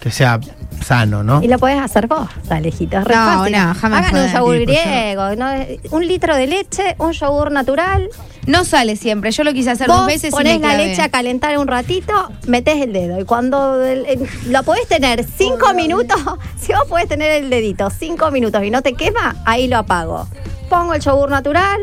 que 0.00 0.12
sea 0.12 0.38
sano, 0.84 1.22
¿no? 1.22 1.42
Y 1.42 1.48
lo 1.48 1.58
podés 1.58 1.80
hacer 1.80 2.06
vos, 2.06 2.28
Alejito. 2.50 2.98
Es 2.98 3.04
re 3.04 3.14
No, 3.14 3.24
fácil. 3.24 3.52
no, 3.56 3.74
jamás 3.74 4.06
Hagan 4.08 4.24
un 4.26 4.32
yogur 4.32 4.56
yo- 4.56 4.64
griego, 4.64 5.36
¿no? 5.36 5.46
un 5.90 6.06
litro 6.06 6.34
de 6.36 6.46
leche, 6.46 6.94
un 6.98 7.12
yogur 7.12 7.50
natural. 7.52 8.08
No 8.46 8.64
sale 8.64 8.96
siempre. 8.96 9.30
Yo 9.30 9.44
lo 9.44 9.52
quise 9.52 9.70
hacer 9.70 9.88
Vos 9.88 9.98
dos 9.98 10.06
veces 10.06 10.28
y 10.30 10.30
ponés 10.30 10.58
me 10.60 10.66
la 10.68 10.76
leche 10.78 11.02
a 11.02 11.10
calentar 11.10 11.58
un 11.58 11.66
ratito, 11.68 12.30
metés 12.46 12.80
el 12.82 12.92
dedo. 12.94 13.20
Y 13.20 13.24
cuando 13.24 13.84
el- 13.84 14.06
el- 14.06 14.28
lo 14.50 14.62
podés 14.62 14.88
tener 14.88 15.24
cinco 15.24 15.74
minutos, 15.74 16.16
si 16.58 16.72
vos 16.72 16.84
podés 16.88 17.08
tener 17.08 17.30
el 17.42 17.50
dedito 17.50 17.90
cinco 17.90 18.30
minutos 18.30 18.62
y 18.64 18.70
no 18.70 18.80
te 18.82 18.94
quema, 18.94 19.36
ahí 19.44 19.68
lo 19.68 19.76
apago. 19.76 20.26
Pongo 20.70 20.94
el 20.94 21.00
yogur 21.02 21.28
natural, 21.30 21.80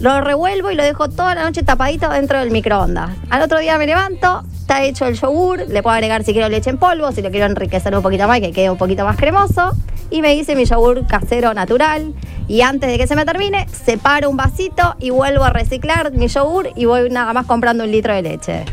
lo 0.00 0.20
revuelvo 0.22 0.70
y 0.70 0.74
lo 0.74 0.82
dejo 0.82 1.08
toda 1.08 1.34
la 1.34 1.44
noche 1.44 1.62
tapadito 1.62 2.08
dentro 2.08 2.38
del 2.38 2.50
microondas. 2.50 3.10
Al 3.28 3.42
otro 3.42 3.58
día 3.58 3.76
me 3.78 3.86
levanto, 3.86 4.42
está 4.58 4.82
hecho 4.82 5.06
el 5.06 5.14
yogur, 5.14 5.60
le 5.68 5.82
puedo 5.82 5.94
agregar 5.94 6.24
si 6.24 6.32
quiero 6.32 6.48
leche 6.48 6.70
en 6.70 6.78
polvo, 6.78 7.12
si 7.12 7.22
lo 7.22 7.30
quiero 7.30 7.46
enriquecer 7.46 7.94
un 7.94 8.02
poquito 8.02 8.26
más, 8.26 8.40
que 8.40 8.52
quede 8.52 8.70
un 8.70 8.78
poquito 8.78 9.04
más 9.04 9.16
cremoso. 9.16 9.72
Y 10.10 10.22
me 10.22 10.34
hice 10.34 10.56
mi 10.56 10.64
yogur 10.64 11.06
casero 11.06 11.54
natural. 11.54 12.14
Y 12.48 12.62
antes 12.62 12.90
de 12.90 12.98
que 12.98 13.06
se 13.06 13.14
me 13.14 13.24
termine, 13.24 13.68
separo 13.68 14.28
un 14.28 14.36
vasito 14.36 14.96
y 14.98 15.10
vuelvo 15.10 15.44
a 15.44 15.50
reciclar 15.50 16.10
mi 16.12 16.26
yogur 16.26 16.70
y 16.74 16.86
voy 16.86 17.08
nada 17.10 17.32
más 17.32 17.46
comprando 17.46 17.84
un 17.84 17.92
litro 17.92 18.12
de 18.12 18.22
leche. 18.22 18.64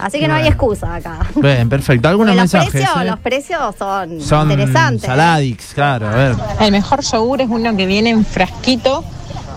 Así 0.00 0.18
que 0.18 0.28
no 0.28 0.34
hay 0.34 0.46
excusa 0.46 0.94
acá. 0.94 1.26
Bien, 1.36 1.68
perfecto. 1.68 2.08
Algunos 2.08 2.34
los 2.34 2.42
mensajes. 2.42 2.70
precios, 2.70 2.96
eh? 3.02 3.04
los 3.04 3.18
precios 3.18 3.74
son, 3.78 4.20
Son 4.20 4.50
interesantes. 4.50 5.06
saladix, 5.06 5.74
claro, 5.74 6.08
a 6.08 6.14
ver. 6.14 6.34
El 6.60 6.72
mejor 6.72 7.02
yogur 7.02 7.40
es 7.40 7.48
uno 7.48 7.76
que 7.76 7.86
viene 7.86 8.10
en 8.10 8.24
frasquito, 8.24 9.04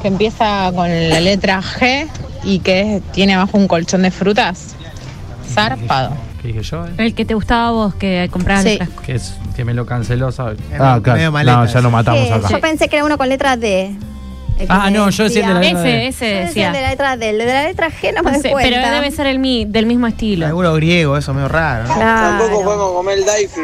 que 0.01 0.08
empieza 0.08 0.72
con 0.75 0.88
la 1.10 1.20
letra 1.20 1.62
G 1.62 2.08
y 2.43 2.60
que 2.60 2.98
es- 2.98 3.03
tiene 3.12 3.36
abajo 3.36 3.58
un 3.58 3.67
colchón 3.67 4.01
de 4.01 4.12
frutas. 4.12 4.75
Zarpado. 5.48 6.12
¿Qué 6.41 6.48
dije 6.50 6.63
yo? 6.63 6.86
eh? 6.88 6.91
El 6.98 7.13
que 7.13 7.25
te 7.25 7.34
gustaba 7.36 7.67
a 7.67 7.72
vos, 7.72 7.96
que 7.96 8.27
comprabas 8.31 8.63
Sí. 8.63 8.72
el 8.72 8.77
frasco. 8.77 9.01
Que, 9.03 9.13
es, 9.15 9.36
que 9.55 9.63
me 9.65 9.74
lo 9.74 9.86
canceló, 9.86 10.31
¿sabes? 10.31 10.58
Ah, 10.79 11.00
Medio 11.00 11.03
claro. 11.03 11.31
maleta 11.31 11.58
No, 11.58 11.65
ya 11.65 11.82
lo 11.82 11.91
matamos 11.91 12.28
¿Qué? 12.28 12.34
acá. 12.34 12.47
Yo 12.49 12.60
pensé 12.60 12.88
que 12.89 12.95
era 12.95 13.06
uno 13.06 13.17
con 13.17 13.30
letra 13.30 13.58
D. 13.58 13.91
El 14.58 14.67
que 14.67 14.73
Ah, 14.73 14.86
me 14.86 14.91
no, 14.91 15.10
yo 15.10 15.23
decía 15.26 15.41
el 15.41 15.47
de 15.47 15.54
la 15.54 15.60
letra 15.60 15.82
D. 15.82 16.08
Ese, 16.08 16.08
ese 16.08 16.36
Yo 16.41 16.47
decía 16.47 16.67
el 16.67 16.73
de 16.73 16.82
la 16.82 16.89
letra 16.89 17.17
D. 17.17 17.30
El 17.30 17.38
de 17.39 17.45
la 17.45 17.63
letra 17.63 17.89
G 17.89 18.13
no 18.15 18.23
me 18.23 18.32
No 18.32 18.38
doy 18.38 18.41
sé, 18.41 18.52
cuenta. 18.52 18.80
pero 18.82 18.91
debe 18.95 19.12
ser 19.12 19.28
el 19.28 19.39
mi, 19.39 19.65
del 19.65 19.86
mismo 19.86 20.08
estilo. 20.08 20.47
Seguro 20.47 20.73
griego, 20.76 21.17
eso 21.17 21.34
medio 21.34 21.47
raro. 21.47 21.88
¿no? 21.88 21.93
Claro. 21.95 22.93
comer 22.95 23.19
el 23.19 23.26
Daifi. 23.26 23.62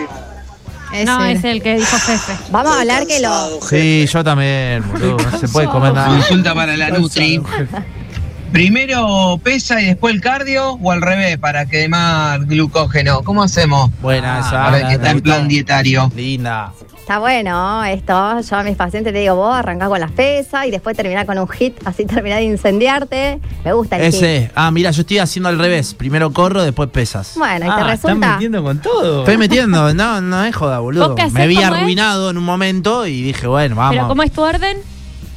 No, 1.05 1.25
es 1.25 1.43
el 1.43 1.61
que 1.61 1.75
dijo 1.75 1.97
Fefe. 1.97 2.33
Vamos 2.51 2.75
a 2.75 2.79
hablar 2.81 3.05
que 3.07 3.19
lo. 3.19 3.61
Sí, 3.61 4.07
yo 4.11 4.23
también, 4.23 4.83
boludo. 4.89 5.17
No 5.17 5.37
se 5.37 5.47
puede 5.47 5.67
comer 5.67 5.93
nada. 5.93 6.07
Consulta 6.07 6.53
para 6.53 6.77
la 6.77 6.89
Nutri. 6.89 7.41
Primero 8.51 9.39
pesa 9.43 9.81
y 9.81 9.87
después 9.87 10.15
el 10.15 10.21
cardio 10.21 10.71
o 10.81 10.91
al 10.91 11.01
revés 11.01 11.37
para 11.37 11.65
quemar 11.65 12.45
glucógeno. 12.45 13.21
¿Cómo 13.23 13.43
hacemos? 13.43 13.91
Buena 14.01 14.39
esa. 14.39 14.51
Para 14.51 14.79
el 14.79 14.87
que 14.87 14.93
está 14.93 15.11
en 15.11 15.21
plan 15.21 15.47
dietario. 15.47 16.11
Linda. 16.15 16.71
Está 17.07 17.19
bueno 17.19 17.85
esto. 17.85 18.41
Yo 18.41 18.55
a 18.57 18.63
mis 18.63 18.75
pacientes 18.75 19.13
le 19.13 19.21
digo, 19.21 19.33
vos 19.35 19.55
arrancás 19.55 19.87
con 19.87 19.97
las 19.97 20.11
pesas 20.11 20.65
y 20.65 20.71
después 20.71 20.93
terminás 20.97 21.25
con 21.25 21.37
un 21.39 21.47
hit, 21.47 21.73
así 21.85 22.05
terminás 22.05 22.39
de 22.39 22.43
incendiarte. 22.43 23.39
Me 23.63 23.71
gusta 23.71 23.95
el 23.95 24.11
hit. 24.11 24.13
Ese. 24.13 24.51
Ah, 24.55 24.69
mira, 24.71 24.91
yo 24.91 25.03
estoy 25.03 25.19
haciendo 25.19 25.47
al 25.47 25.57
revés. 25.57 25.93
Primero 25.93 26.33
corro, 26.33 26.61
después 26.63 26.89
pesas. 26.89 27.35
Bueno, 27.37 27.65
y 27.65 27.69
te 27.69 27.73
Ah, 27.75 27.93
están 27.93 28.09
resulta. 28.11 28.33
metiendo 28.33 28.61
con 28.61 28.81
todo. 28.81 29.19
Estoy 29.19 29.37
metiendo, 29.37 29.93
no, 29.93 30.19
no 30.19 30.43
es 30.43 30.53
joda, 30.53 30.79
boludo. 30.79 31.15
Me 31.31 31.47
vi 31.47 31.63
arruinado 31.63 32.29
en 32.29 32.37
un 32.37 32.43
momento 32.43 33.07
y 33.07 33.21
dije, 33.21 33.47
bueno, 33.47 33.75
¿Pero 33.75 34.01
vamos. 34.01 34.07
cómo 34.09 34.23
es 34.23 34.31
tu 34.33 34.41
orden? 34.41 34.77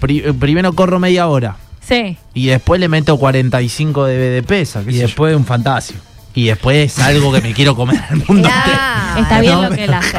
Pri- 0.00 0.24
eh, 0.26 0.32
primero 0.32 0.72
corro 0.72 0.98
media 0.98 1.28
hora 1.28 1.54
Sí. 1.86 2.16
y 2.34 2.46
después 2.48 2.80
le 2.80 2.88
meto 2.88 3.16
45 3.16 4.06
de, 4.06 4.16
de 4.16 4.42
pesa. 4.42 4.82
Y 4.88 4.94
yo. 4.94 5.02
después 5.02 5.36
un 5.36 5.44
fantasio. 5.44 5.94
y 6.34 6.46
después 6.46 6.98
algo 7.00 7.32
que 7.32 7.40
me 7.40 7.52
quiero 7.52 7.74
comer 7.76 8.00
al 8.10 8.16
mundo 8.18 8.48
entero. 8.48 8.52
Claro. 8.64 9.20
Está 9.22 9.40
bien 9.40 9.52
no, 9.54 9.68
lo 9.68 9.70
que 9.76 9.84
él 9.84 9.94
hace. 9.94 10.16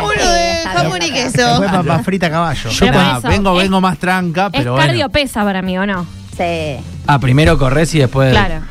Papa 1.71 1.99
frita 2.03 2.27
a 2.27 2.29
caballo. 2.29 2.69
Yo 2.69 2.79
Pero 2.79 2.93
por 2.93 3.01
pa- 3.03 3.17
eso, 3.19 3.27
vengo, 3.27 3.57
es- 3.57 3.63
vengo 3.63 3.81
más 3.81 3.97
tranca, 3.97 4.45
Es 4.47 4.51
pero 4.59 4.75
cardio 4.75 4.93
bueno. 4.93 5.09
pesa 5.09 5.43
para 5.43 5.61
mí, 5.61 5.77
¿o 5.77 5.85
no? 5.85 6.05
Sí. 6.37 6.77
Ah, 7.07 7.19
primero 7.19 7.57
corres 7.57 7.93
y 7.95 7.99
después. 7.99 8.31
Claro. 8.31 8.61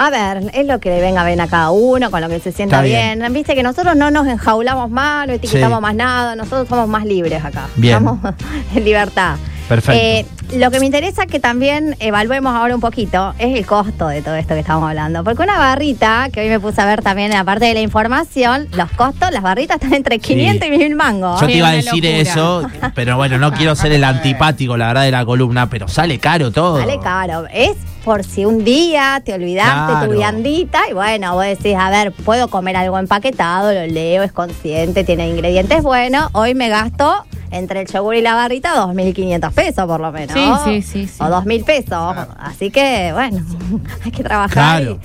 A 0.00 0.10
ver, 0.10 0.50
es 0.54 0.64
lo 0.64 0.78
que 0.78 0.90
le 0.90 1.00
venga 1.00 1.24
bien 1.26 1.40
a 1.40 1.48
cada 1.48 1.70
uno, 1.70 2.10
con 2.12 2.20
lo 2.20 2.28
que 2.28 2.38
se 2.38 2.52
sienta 2.52 2.76
Está 2.76 2.82
bien. 2.86 3.18
bien. 3.18 3.32
Viste 3.32 3.56
que 3.56 3.64
nosotros 3.64 3.96
no 3.96 4.12
nos 4.12 4.28
enjaulamos 4.28 4.90
más, 4.90 5.26
no 5.26 5.32
etiquetamos 5.32 5.78
Sí. 5.78 5.82
más 5.82 5.94
nada, 5.96 6.36
nosotros 6.36 6.68
somos 6.68 6.88
más 6.88 7.04
libres 7.04 7.44
acá. 7.44 7.66
Bien. 7.74 7.96
Estamos 7.96 8.18
en 8.76 8.84
libertad. 8.84 9.36
Perfecto. 9.68 10.00
Eh, 10.00 10.24
lo 10.52 10.70
que 10.70 10.80
me 10.80 10.86
interesa 10.86 11.26
que 11.26 11.40
también 11.40 11.96
evaluemos 12.00 12.54
ahora 12.54 12.74
un 12.74 12.80
poquito 12.80 13.34
es 13.38 13.56
el 13.56 13.66
costo 13.66 14.08
de 14.08 14.22
todo 14.22 14.34
esto 14.34 14.54
que 14.54 14.60
estamos 14.60 14.88
hablando. 14.88 15.22
Porque 15.24 15.42
una 15.42 15.58
barrita, 15.58 16.28
que 16.32 16.40
hoy 16.40 16.48
me 16.48 16.60
puse 16.60 16.80
a 16.80 16.86
ver 16.86 17.02
también 17.02 17.30
en 17.30 17.38
la 17.38 17.44
parte 17.44 17.66
de 17.66 17.74
la 17.74 17.80
información, 17.80 18.68
los 18.72 18.90
costos, 18.92 19.30
las 19.30 19.42
barritas 19.42 19.76
están 19.76 19.94
entre 19.94 20.18
500 20.18 20.68
y 20.68 20.70
1000 20.70 20.96
mangos. 20.96 21.40
Yo 21.40 21.46
te 21.46 21.54
iba 21.54 21.68
a 21.68 21.72
decir 21.72 22.04
locura. 22.04 22.18
eso, 22.18 22.66
pero 22.94 23.16
bueno, 23.16 23.38
no 23.38 23.52
quiero 23.52 23.74
ser 23.74 23.92
el 23.92 24.04
antipático, 24.18 24.76
la 24.76 24.88
verdad, 24.88 25.02
de 25.02 25.10
la 25.10 25.24
columna, 25.24 25.68
pero 25.68 25.88
sale 25.88 26.18
caro 26.18 26.50
todo. 26.50 26.80
Sale 26.80 26.98
caro. 27.00 27.46
Es 27.52 27.76
por 28.08 28.24
si 28.24 28.46
un 28.46 28.64
día 28.64 29.20
te 29.22 29.34
olvidaste 29.34 29.92
Claro. 29.92 30.06
tu 30.06 30.12
viandita 30.16 30.80
y 30.90 30.94
bueno, 30.94 31.34
vos 31.34 31.44
decís, 31.44 31.76
a 31.78 31.90
ver, 31.90 32.10
puedo 32.12 32.48
comer 32.48 32.74
algo 32.78 32.98
empaquetado, 32.98 33.70
lo 33.74 33.86
leo, 33.86 34.22
es 34.22 34.32
consciente, 34.32 35.04
tiene 35.04 35.28
ingredientes 35.28 35.82
buenos. 35.82 36.30
Hoy 36.32 36.54
me 36.54 36.70
gasto 36.70 37.26
entre 37.50 37.82
el 37.82 37.86
yogur 37.86 38.14
y 38.14 38.22
la 38.22 38.32
barrita 38.34 38.74
2.500 38.76 39.52
pesos 39.52 39.84
por 39.86 40.00
lo 40.00 40.10
menos. 40.10 40.32
Sí, 40.64 40.80
sí, 40.80 40.82
sí, 40.82 41.06
sí. 41.06 41.22
O 41.22 41.26
2.000 41.26 41.64
pesos. 41.66 42.16
Así 42.38 42.70
que 42.70 43.10
bueno, 43.12 43.44
hay 44.06 44.10
que 44.10 44.22
trabajar. 44.22 44.52
Claro. 44.54 44.98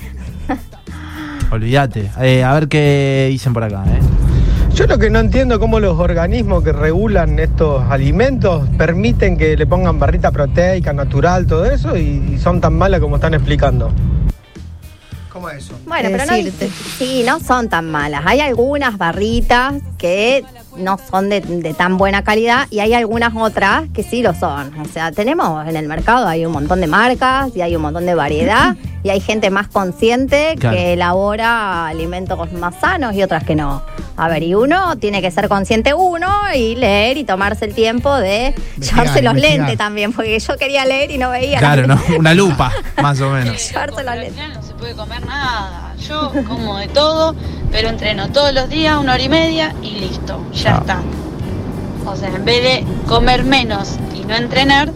Olvídate. 1.50 2.10
Eh, 2.22 2.42
a 2.42 2.54
ver 2.54 2.68
qué 2.68 3.28
dicen 3.30 3.52
por 3.52 3.64
acá, 3.64 3.84
¿eh? 3.86 4.00
Yo 4.74 4.86
lo 4.88 4.98
que 4.98 5.08
no 5.08 5.20
entiendo 5.20 5.60
cómo 5.60 5.78
los 5.78 5.98
organismos 6.00 6.64
que 6.64 6.72
regulan 6.72 7.38
estos 7.38 7.82
alimentos 7.90 8.68
permiten 8.76 9.36
que 9.38 9.56
le 9.56 9.66
pongan 9.66 10.00
barrita 10.00 10.32
proteica, 10.32 10.92
natural, 10.92 11.46
todo 11.46 11.64
eso, 11.64 11.96
y, 11.96 12.32
y 12.34 12.38
son 12.38 12.60
tan 12.60 12.74
malas 12.74 13.00
como 13.00 13.16
están 13.16 13.34
explicando. 13.34 13.92
¿Cómo 15.32 15.48
es 15.50 15.64
eso? 15.64 15.74
Bueno, 15.86 16.08
¿Qué 16.08 16.16
pero 16.16 16.32
decirte? 16.32 16.66
no, 16.66 16.72
sí, 16.98 17.24
no 17.26 17.40
son 17.40 17.68
tan 17.68 17.88
malas. 17.90 18.22
Hay 18.26 18.40
algunas 18.40 18.98
barritas 18.98 19.74
que 19.96 20.44
no 20.76 20.98
son 21.10 21.28
de, 21.28 21.40
de 21.40 21.72
tan 21.74 21.96
buena 21.96 22.22
calidad 22.24 22.66
y 22.70 22.80
hay 22.80 22.94
algunas 22.94 23.32
otras 23.36 23.84
que 23.94 24.02
sí 24.02 24.22
lo 24.22 24.34
son. 24.34 24.76
O 24.80 24.84
sea, 24.86 25.12
tenemos 25.12 25.66
en 25.68 25.76
el 25.76 25.86
mercado, 25.86 26.26
hay 26.26 26.44
un 26.46 26.52
montón 26.52 26.80
de 26.80 26.88
marcas 26.88 27.50
y 27.56 27.62
hay 27.62 27.76
un 27.76 27.82
montón 27.82 28.06
de 28.06 28.14
variedad 28.14 28.76
y 29.04 29.10
hay 29.10 29.20
gente 29.20 29.50
más 29.50 29.68
consciente 29.68 30.54
Claro. 30.58 30.76
que 30.76 30.92
elabora 30.94 31.86
alimentos 31.86 32.52
más 32.54 32.74
sanos 32.80 33.14
y 33.14 33.22
otras 33.22 33.44
que 33.44 33.54
no. 33.54 33.82
A 34.16 34.28
ver, 34.28 34.44
y 34.44 34.54
uno 34.54 34.96
tiene 34.96 35.20
que 35.20 35.30
ser 35.32 35.48
consciente 35.48 35.92
uno 35.92 36.28
y 36.54 36.76
leer 36.76 37.16
y 37.16 37.24
tomarse 37.24 37.64
el 37.64 37.74
tiempo 37.74 38.14
de 38.16 38.54
Investigar, 38.56 38.80
llevarse 39.06 39.22
los 39.22 39.32
investigar. 39.34 39.58
lentes 39.58 39.78
también, 39.78 40.12
porque 40.12 40.38
yo 40.38 40.56
quería 40.56 40.84
leer 40.84 41.10
y 41.10 41.18
no 41.18 41.30
veía. 41.30 41.58
Claro, 41.58 41.86
¿no? 41.88 42.00
Una 42.18 42.32
lupa, 42.32 42.70
más 43.02 43.20
o 43.20 43.30
menos. 43.30 43.68
Llevarse 43.68 44.04
los 44.04 44.14
lentes. 44.16 44.48
no 44.54 44.62
se 44.62 44.74
puede 44.74 44.94
comer 44.94 45.24
nada. 45.26 45.94
Yo 45.98 46.30
como 46.46 46.78
de 46.78 46.86
todo, 46.88 47.34
pero 47.72 47.88
entreno 47.88 48.30
todos 48.30 48.52
los 48.54 48.68
días, 48.68 48.98
una 48.98 49.14
hora 49.14 49.22
y 49.22 49.28
media 49.28 49.74
y 49.82 49.90
listo, 50.00 50.40
ya 50.52 50.76
Ah. 50.76 50.78
está. 50.80 51.02
O 52.06 52.14
sea, 52.14 52.28
en 52.28 52.44
vez 52.44 52.62
de 52.62 52.84
comer 53.08 53.42
menos 53.44 53.96
y 54.14 54.24
no 54.26 54.36
entrenar, 54.36 54.92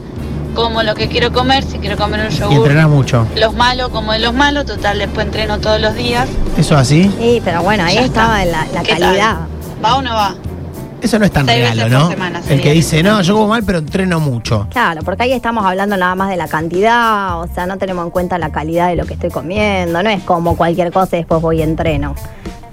como 0.62 0.82
lo 0.82 0.94
que 0.94 1.08
quiero 1.08 1.32
comer, 1.32 1.62
si 1.64 1.78
quiero 1.78 1.96
comer 1.96 2.26
un 2.26 2.32
Y 2.32 2.36
yogur. 2.36 2.56
entrenás 2.56 2.88
mucho. 2.88 3.26
Los 3.36 3.54
malos 3.54 3.88
como 3.90 4.12
de 4.12 4.18
los 4.18 4.34
malos, 4.34 4.66
total, 4.66 4.98
después 4.98 5.26
entreno 5.26 5.58
todos 5.60 5.80
los 5.80 5.94
días. 5.94 6.28
¿Eso 6.56 6.76
así? 6.76 7.10
Sí, 7.18 7.40
pero 7.44 7.62
bueno, 7.62 7.84
ahí 7.84 7.94
Ya 7.94 8.04
estaba 8.04 8.42
está. 8.42 8.64
la, 8.66 8.72
la 8.72 8.82
¿Qué 8.82 8.90
calidad. 8.98 9.36
¿Va 9.84 9.96
o 9.96 10.02
no 10.02 10.12
va? 10.14 10.34
Eso 11.00 11.16
no 11.20 11.24
es 11.26 11.30
tan 11.30 11.46
Seis 11.46 11.70
regalo, 11.70 11.88
¿no? 11.88 12.08
semana 12.08 12.40
El 12.48 12.60
que 12.60 12.72
dice, 12.72 13.04
no, 13.04 13.22
yo 13.22 13.34
como 13.34 13.46
mal, 13.46 13.62
pero 13.62 13.78
entreno 13.78 14.18
mucho. 14.18 14.66
Claro, 14.70 15.02
porque 15.04 15.22
ahí 15.22 15.32
estamos 15.32 15.64
hablando 15.64 15.96
nada 15.96 16.16
más 16.16 16.28
de 16.28 16.36
la 16.36 16.48
cantidad, 16.48 17.40
o 17.40 17.46
sea, 17.54 17.66
no 17.66 17.78
tenemos 17.78 18.04
en 18.04 18.10
cuenta 18.10 18.36
la 18.36 18.50
calidad 18.50 18.88
de 18.88 18.96
lo 18.96 19.06
que 19.06 19.14
estoy 19.14 19.30
comiendo, 19.30 20.02
no 20.02 20.10
es 20.10 20.24
como 20.24 20.56
cualquier 20.56 20.90
cosa 20.92 21.14
y 21.16 21.20
después 21.20 21.40
voy 21.40 21.58
y 21.60 21.62
entreno. 21.62 22.16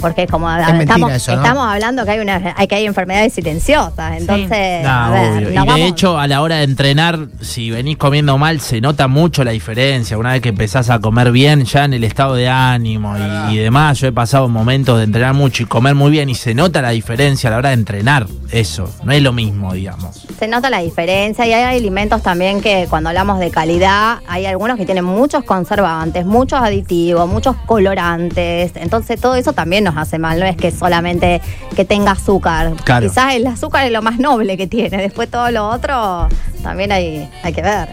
Porque 0.05 0.23
es 0.23 0.29
como 0.31 0.47
mentira 0.47 0.79
estamos, 0.81 1.11
eso, 1.13 1.35
¿no? 1.35 1.41
estamos 1.41 1.67
hablando 1.67 2.05
que 2.05 2.11
hay 2.11 2.19
una 2.19 2.53
hay 2.55 2.67
que 2.67 2.75
hay 2.75 2.85
enfermedades 2.85 3.33
silenciosas, 3.33 4.17
entonces 4.17 4.83
No, 4.83 4.89
a 4.89 5.09
ver, 5.09 5.31
obvio. 5.31 5.41
nos 5.41 5.51
Y 5.51 5.55
vamos- 5.55 5.75
de 5.75 5.85
hecho, 5.87 6.19
a 6.19 6.27
la 6.27 6.41
hora 6.43 6.57
de 6.57 6.63
entrenar, 6.65 7.19
si 7.41 7.71
venís 7.71 7.97
comiendo 7.97 8.37
mal, 8.37 8.61
se 8.61 8.81
nota 8.81 9.07
mucho 9.07 9.43
la 9.43 9.49
diferencia. 9.51 10.17
Una 10.17 10.33
vez 10.33 10.41
que 10.41 10.49
empezás 10.49 10.89
a 10.91 10.99
comer 10.99 11.31
bien, 11.31 11.65
ya 11.65 11.85
en 11.85 11.93
el 11.95 12.03
estado 12.03 12.35
de 12.35 12.47
ánimo 12.49 13.15
y, 13.49 13.55
y 13.55 13.57
demás, 13.57 13.99
yo 13.99 14.07
he 14.07 14.11
pasado 14.11 14.47
momentos 14.47 14.97
de 14.99 15.05
entrenar 15.05 15.33
mucho 15.33 15.63
y 15.63 15.65
comer 15.65 15.95
muy 15.95 16.11
bien 16.11 16.29
y 16.29 16.35
se 16.35 16.53
nota 16.53 16.81
la 16.83 16.89
diferencia 16.91 17.49
a 17.49 17.51
la 17.51 17.57
hora 17.57 17.69
de 17.69 17.75
entrenar. 17.75 18.27
Eso, 18.51 18.87
no 19.03 19.11
es 19.11 19.21
lo 19.23 19.33
mismo, 19.33 19.73
digamos. 19.73 20.25
se 20.37 20.47
nota 20.47 20.69
la 20.69 20.79
diferencia 20.79 21.47
y 21.47 21.53
hay 21.53 21.77
alimentos 21.77 22.21
también 22.21 22.61
que 22.61 22.85
cuando 22.89 23.09
hablamos 23.09 23.39
de 23.39 23.49
calidad, 23.49 24.19
hay 24.27 24.45
algunos 24.45 24.77
que 24.77 24.85
tienen 24.85 25.03
muchos 25.03 25.43
conservantes, 25.43 26.25
muchos 26.25 26.61
aditivos, 26.61 27.27
muchos 27.27 27.55
colorantes, 27.65 28.71
entonces 28.75 29.19
todo 29.19 29.35
eso 29.35 29.53
también 29.53 29.83
nos 29.83 29.94
hace 29.95 30.19
mal, 30.19 30.39
no 30.39 30.45
es 30.45 30.55
que 30.55 30.71
solamente 30.71 31.41
que 31.75 31.85
tenga 31.85 32.11
azúcar. 32.11 32.73
Claro. 32.83 33.07
Quizás 33.07 33.35
el 33.35 33.47
azúcar 33.47 33.85
es 33.85 33.91
lo 33.91 34.01
más 34.01 34.19
noble 34.19 34.57
que 34.57 34.67
tiene, 34.67 34.97
después 34.97 35.29
todo 35.29 35.49
lo 35.51 35.67
otro 35.67 36.27
también 36.63 36.91
hay, 36.91 37.29
hay 37.43 37.53
que 37.53 37.61
ver. 37.61 37.89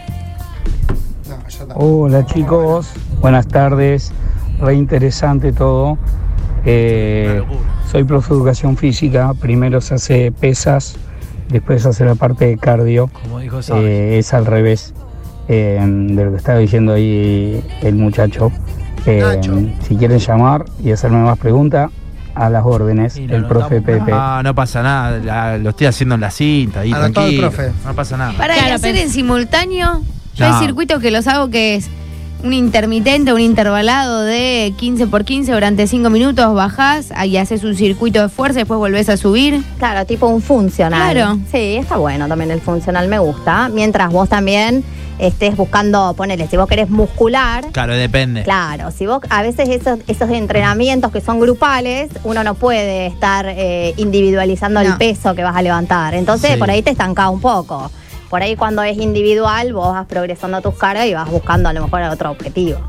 Hola 1.75 2.25
chicos, 2.25 2.91
buenas 3.21 3.47
tardes, 3.47 4.11
re 4.59 4.75
interesante 4.75 5.53
todo. 5.53 5.97
Eh, 6.65 7.43
soy 7.91 8.03
profe 8.03 8.33
de 8.33 8.39
educación 8.39 8.77
física, 8.77 9.33
primero 9.39 9.81
se 9.81 9.95
hace 9.95 10.31
pesas, 10.31 10.95
después 11.49 11.83
se 11.83 11.89
hace 11.89 12.05
la 12.05 12.15
parte 12.15 12.47
de 12.47 12.57
cardio, 12.57 13.09
Como 13.23 13.39
dijo. 13.39 13.59
Eh, 13.75 14.17
es 14.17 14.33
al 14.33 14.45
revés 14.45 14.93
eh, 15.47 15.79
de 15.81 16.25
lo 16.25 16.31
que 16.31 16.37
estaba 16.37 16.59
diciendo 16.59 16.93
ahí 16.93 17.63
el 17.81 17.95
muchacho. 17.95 18.51
Eh, 19.05 19.75
si 19.87 19.95
quieren 19.97 20.19
llamar 20.19 20.65
y 20.83 20.91
hacerme 20.91 21.17
más 21.23 21.37
preguntas, 21.37 21.89
a 22.35 22.49
las 22.49 22.65
órdenes, 22.65 23.15
lo 23.19 23.35
el 23.35 23.45
profe. 23.45 23.79
Pepe. 23.81 24.09
No, 24.11 24.41
no 24.41 24.55
pasa 24.55 24.81
nada, 24.81 25.19
la- 25.19 25.57
lo 25.59 25.69
estoy 25.69 25.85
haciendo 25.87 26.15
en 26.15 26.21
la 26.21 26.31
cinta, 26.31 26.79
ahí 26.79 26.91
tranquilo. 26.91 27.51
profe. 27.51 27.71
No 27.85 27.93
pasa 27.93 28.17
nada. 28.17 28.33
Para 28.33 28.55
Claro, 28.55 28.75
hacer 28.75 28.93
pero- 28.93 29.03
en 29.05 29.09
simultáneo, 29.11 30.01
yo 30.33 30.49
No. 30.49 30.55
hay 30.57 30.65
circuitos 30.65 30.99
que 30.99 31.11
los 31.11 31.27
hago 31.27 31.49
que 31.51 31.75
es 31.75 31.89
un 32.43 32.53
intermitente, 32.53 33.31
un 33.33 33.39
intervalado 33.39 34.21
de 34.23 34.73
15 34.77 35.07
por 35.07 35.23
15 35.23 35.51
durante 35.53 35.87
5 35.87 36.09
minutos, 36.09 36.53
bajás 36.53 37.11
y 37.25 37.37
haces 37.37 37.63
un 37.63 37.75
circuito 37.75 38.21
de 38.21 38.29
fuerza, 38.29 38.59
después 38.59 38.77
volvés 38.77 39.07
a 39.09 39.17
subir. 39.17 39.63
Claro, 39.79 40.05
tipo 40.05 40.27
un 40.27 40.41
funcional. 40.41 41.13
Claro. 41.13 41.39
Sí, 41.51 41.75
está 41.77 41.97
bueno 41.97 42.27
también 42.27 42.51
el 42.51 42.59
funcional, 42.61 43.07
me 43.07 43.19
gusta. 43.19 43.69
Mientras 43.69 44.11
vos 44.11 44.27
también 44.27 44.83
estés 45.19 45.55
buscando, 45.55 46.13
ponele, 46.17 46.47
si 46.47 46.57
vos 46.57 46.67
querés 46.67 46.89
muscular, 46.89 47.65
Claro, 47.71 47.93
depende. 47.93 48.43
Claro, 48.43 48.91
si 48.91 49.05
vos 49.05 49.21
a 49.29 49.41
veces 49.41 49.69
esos, 49.69 49.99
esos 50.07 50.29
entrenamientos 50.31 51.11
que 51.11 51.21
son 51.21 51.39
grupales, 51.39 52.09
uno 52.25 52.43
no 52.43 52.55
puede 52.55 53.07
estar 53.07 53.45
eh, 53.47 53.93
individualizando 53.97 54.81
el 54.81 54.97
peso 54.97 55.33
que 55.33 55.43
vas 55.43 55.55
a 55.55 55.61
levantar. 55.61 56.13
Entonces 56.13 56.51
Sí. 56.53 56.57
por 56.57 56.69
ahí 56.69 56.81
te 56.81 56.89
estancás 56.91 57.29
un 57.29 57.39
poco. 57.39 57.89
Por 58.33 58.41
ahí 58.41 58.55
cuando 58.55 58.81
es 58.81 58.97
individual, 58.97 59.73
vos 59.73 59.89
vas 59.89 60.07
progresando 60.07 60.59
tus 60.59 60.73
cargas 60.73 61.05
y 61.05 61.13
vas 61.13 61.29
buscando 61.29 61.69
a 61.69 61.73
lo 61.73 61.83
mejor 61.83 62.01
otro 62.01 62.31
objetivo. 62.31 62.79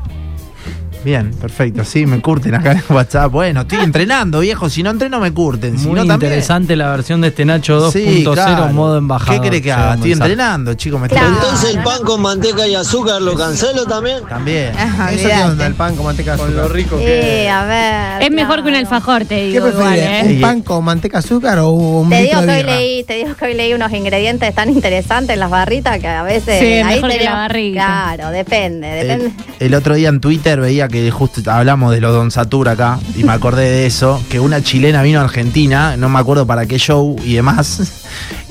Bien, 1.05 1.31
perfecto. 1.39 1.85
Sí, 1.85 2.05
me 2.07 2.19
curten 2.19 2.55
acá 2.55 2.71
en 2.71 2.81
WhatsApp. 2.89 3.31
Bueno, 3.31 3.61
estoy 3.61 3.77
entrenando, 3.79 4.39
viejo. 4.39 4.69
Si 4.69 4.81
no 4.81 4.89
entreno, 4.89 5.19
me 5.19 5.31
curten. 5.31 5.77
Si 5.77 5.85
Muy 5.87 5.95
no, 5.99 6.05
también. 6.07 6.31
interesante 6.31 6.75
la 6.75 6.89
versión 6.89 7.21
de 7.21 7.27
este 7.27 7.45
Nacho 7.45 7.79
2.0 7.79 7.91
Sí, 7.91 8.23
claro. 8.33 8.73
modo 8.73 8.97
embajador. 8.97 9.35
¿Qué 9.39 9.47
querés 9.49 9.61
que 9.61 9.71
haga? 9.71 9.93
Estoy 9.95 10.13
entrenando, 10.13 10.73
chicos. 10.73 10.99
Me 10.99 11.07
Claro. 11.07 11.27
estoy- 11.27 11.43
Entonces, 11.45 11.75
el 11.75 11.83
pan 11.83 12.01
con 12.03 12.21
manteca 12.21 12.67
y 12.67 12.73
azúcar 12.73 13.21
lo 13.21 13.35
cancelo 13.35 13.85
también. 13.85 14.23
También. 14.27 14.75
Ajá, 14.75 15.11
Eso 15.11 15.23
olvidate. 15.25 15.43
que 15.43 15.49
onda, 15.51 15.67
el 15.67 15.73
pan 15.75 15.95
con 15.95 16.05
manteca 16.05 16.35
de 16.35 16.43
azúcar. 16.43 16.71
rico 16.71 16.97
Eh, 16.99 17.49
a 17.49 17.65
ver. 17.65 18.23
Es 18.23 18.31
mejor 18.31 18.63
que 18.63 18.69
un 18.69 18.75
alfajor, 18.75 19.21
te 19.25 19.35
¿Qué 19.35 19.45
digo 19.51 19.67
igual, 19.69 19.93
preferirías? 19.93 20.25
¿eh? 20.25 20.33
¿Un 20.35 20.41
pan 20.41 20.61
con 20.63 20.83
manteca 20.83 21.19
de 21.21 21.25
azúcar 21.27 21.59
o 21.59 21.69
un 21.69 22.09
Te 22.09 22.23
digo, 22.23 22.41
que 22.41 22.49
hoy 22.51 22.63
leí, 22.63 23.03
te 23.03 23.13
digo 23.17 23.35
que 23.35 23.45
hoy 23.45 23.53
leí 23.53 23.73
unos 23.73 23.91
ingredientes 23.93 24.55
tan 24.55 24.69
interesantes 24.69 25.35
en 25.35 25.39
las 25.39 25.51
barritas 25.51 25.99
que 25.99 26.07
a 26.07 26.23
veces. 26.23 26.59
Sí, 26.59 26.65
ahí 26.65 26.95
mejor 26.95 27.11
que 27.11 27.17
tenemos- 27.17 27.35
la 27.35 27.39
barrita. 27.41 27.85
Claro, 28.15 28.31
depende, 28.31 28.87
depende. 28.87 29.25
El, 29.59 29.67
el 29.67 29.73
otro 29.75 29.93
día 29.93 30.09
en 30.09 30.19
Twitter 30.19 30.59
veía 30.59 30.87
que 30.87 30.94
justo 31.11 31.41
hablamos 31.51 31.91
de 31.91 32.01
los 32.01 32.13
Don 32.13 32.31
Satur 32.31 32.69
acá 32.69 32.99
y 33.15 33.23
me 33.23 33.33
acordé 33.33 33.69
de 33.69 33.85
eso, 33.85 34.21
que 34.29 34.39
una 34.39 34.61
chilena 34.61 35.01
vino 35.01 35.19
a 35.19 35.23
Argentina, 35.23 35.97
no 35.97 36.09
me 36.09 36.19
acuerdo 36.19 36.45
para 36.45 36.65
qué 36.65 36.77
show 36.77 37.15
y 37.23 37.33
demás, 37.33 37.81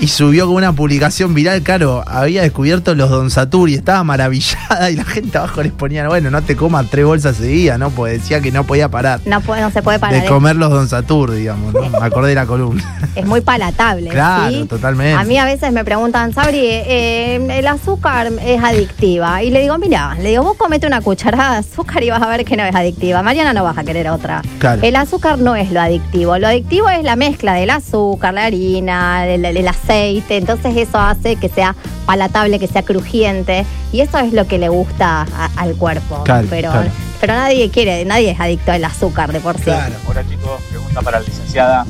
y 0.04 0.08
subió 0.08 0.46
con 0.46 0.56
una 0.56 0.72
publicación 0.74 1.32
viral, 1.32 1.62
claro, 1.62 2.04
había 2.06 2.42
descubierto 2.42 2.94
los 2.94 3.08
Don 3.08 3.30
Satur 3.30 3.70
y 3.70 3.74
estaba 3.74 4.04
maravillada 4.04 4.90
y 4.90 4.96
la 4.96 5.04
gente 5.04 5.38
abajo 5.38 5.62
les 5.62 5.72
ponía, 5.72 6.06
bueno, 6.08 6.30
no 6.30 6.42
te 6.42 6.56
comas 6.56 6.90
tres 6.90 7.06
bolsas 7.06 7.36
seguidas, 7.36 7.78
¿no? 7.78 7.88
Pues 7.88 8.20
decía 8.20 8.42
que 8.42 8.52
no 8.52 8.64
podía 8.64 8.90
parar 8.90 9.20
No, 9.24 9.40
se 9.70 9.82
puede 9.82 9.98
parar. 9.98 10.20
de 10.20 10.24
es- 10.26 10.30
comer 10.30 10.56
los 10.56 10.70
Don 10.70 10.88
Satur, 10.90 11.30
digamos, 11.32 11.72
¿no? 11.72 11.88
Me 12.00 12.06
acordé 12.06 12.28
de 12.30 12.34
la 12.34 12.44
columna. 12.44 12.82
Es 13.14 13.24
muy 13.24 13.40
palatable. 13.40 14.10
Claro, 14.10 14.50
¿sí? 14.52 14.66
totalmente. 14.66 15.14
A 15.18 15.24
mí 15.24 15.38
a 15.38 15.46
veces 15.46 15.72
me 15.72 15.84
preguntan, 15.84 16.34
Sabri, 16.34 16.58
eh, 16.66 17.36
el 17.58 17.66
azúcar 17.66 18.30
es 18.44 18.62
adictiva. 18.62 19.42
Y 19.42 19.50
le 19.50 19.62
digo, 19.62 19.78
mira, 19.78 20.16
le 20.20 20.30
digo, 20.30 20.42
vos 20.42 20.56
comete 20.58 20.86
una 20.86 21.00
cucharada 21.00 21.52
de 21.52 21.58
azúcar 21.60 22.02
y 22.02 22.10
vas 22.10 22.20
a 22.20 22.28
ver 22.28 22.44
que 22.44 22.56
no 22.58 22.64
es 22.64 22.74
adictiva. 22.74 23.22
Mañana 23.22 23.54
no 23.54 23.64
vas 23.64 23.78
a 23.78 23.84
querer 23.84 24.08
otra. 24.10 24.42
Claro. 24.58 24.82
El 24.82 24.96
azúcar 24.96 25.38
no 25.38 25.54
es 25.56 25.70
lo 25.72 25.80
adictivo. 25.80 26.36
Lo 26.38 26.48
adictivo 26.48 26.90
es 26.90 27.02
la 27.04 27.16
mezcla 27.16 27.54
del 27.54 27.70
azúcar, 27.70 28.34
la 28.34 28.44
harina, 28.44 29.26
el, 29.26 29.44
el 29.44 29.68
aceite. 29.68 29.93
Entonces 29.94 30.76
eso 30.76 30.98
hace 30.98 31.36
que 31.36 31.48
sea 31.48 31.74
palatable, 32.06 32.58
que 32.58 32.66
sea 32.66 32.82
crujiente. 32.82 33.64
Y 33.92 34.00
eso 34.00 34.18
es 34.18 34.32
lo 34.32 34.46
que 34.46 34.58
le 34.58 34.68
gusta 34.68 35.22
a- 35.22 35.50
al 35.56 35.76
cuerpo. 35.76 36.22
Claro, 36.24 36.46
pero, 36.50 36.70
claro. 36.70 36.90
pero 37.20 37.34
nadie 37.34 37.70
quiere, 37.70 38.04
nadie 38.04 38.30
es 38.32 38.40
adicto 38.40 38.72
al 38.72 38.84
azúcar 38.84 39.32
de 39.32 39.40
por 39.40 39.56
sí. 39.58 39.70
Hola 39.70 40.24
chicos, 40.28 40.60
pregunta 40.70 41.00
para 41.02 41.20
la 41.20 41.26
licenciada. 41.26 41.86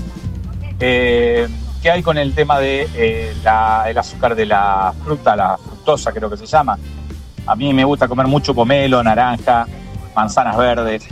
Eh, 0.80 1.48
¿Qué 1.82 1.90
hay 1.90 2.02
con 2.02 2.16
el 2.16 2.34
tema 2.34 2.58
de 2.60 2.88
eh, 2.94 3.34
la- 3.42 3.84
el 3.88 3.96
azúcar 3.98 4.34
de 4.34 4.46
la 4.46 4.92
fruta, 5.04 5.36
la 5.36 5.58
fructosa 5.58 6.12
creo 6.12 6.30
que 6.30 6.36
se 6.36 6.46
llama? 6.46 6.78
A 7.46 7.54
mí 7.56 7.72
me 7.74 7.84
gusta 7.84 8.08
comer 8.08 8.26
mucho 8.26 8.54
pomelo, 8.54 9.02
naranja, 9.02 9.66
manzanas 10.16 10.56
verdes. 10.56 11.04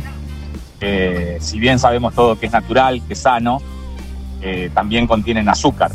Eh, 0.81 1.37
si 1.41 1.59
bien 1.59 1.79
sabemos 1.79 2.15
todo 2.15 2.39
que 2.39 2.47
es 2.47 2.53
natural, 2.53 3.03
que 3.07 3.13
es 3.13 3.19
sano, 3.21 3.59
eh, 4.41 4.71
también 4.75 5.07
contienen 5.07 5.49
azúcar. 5.49 5.91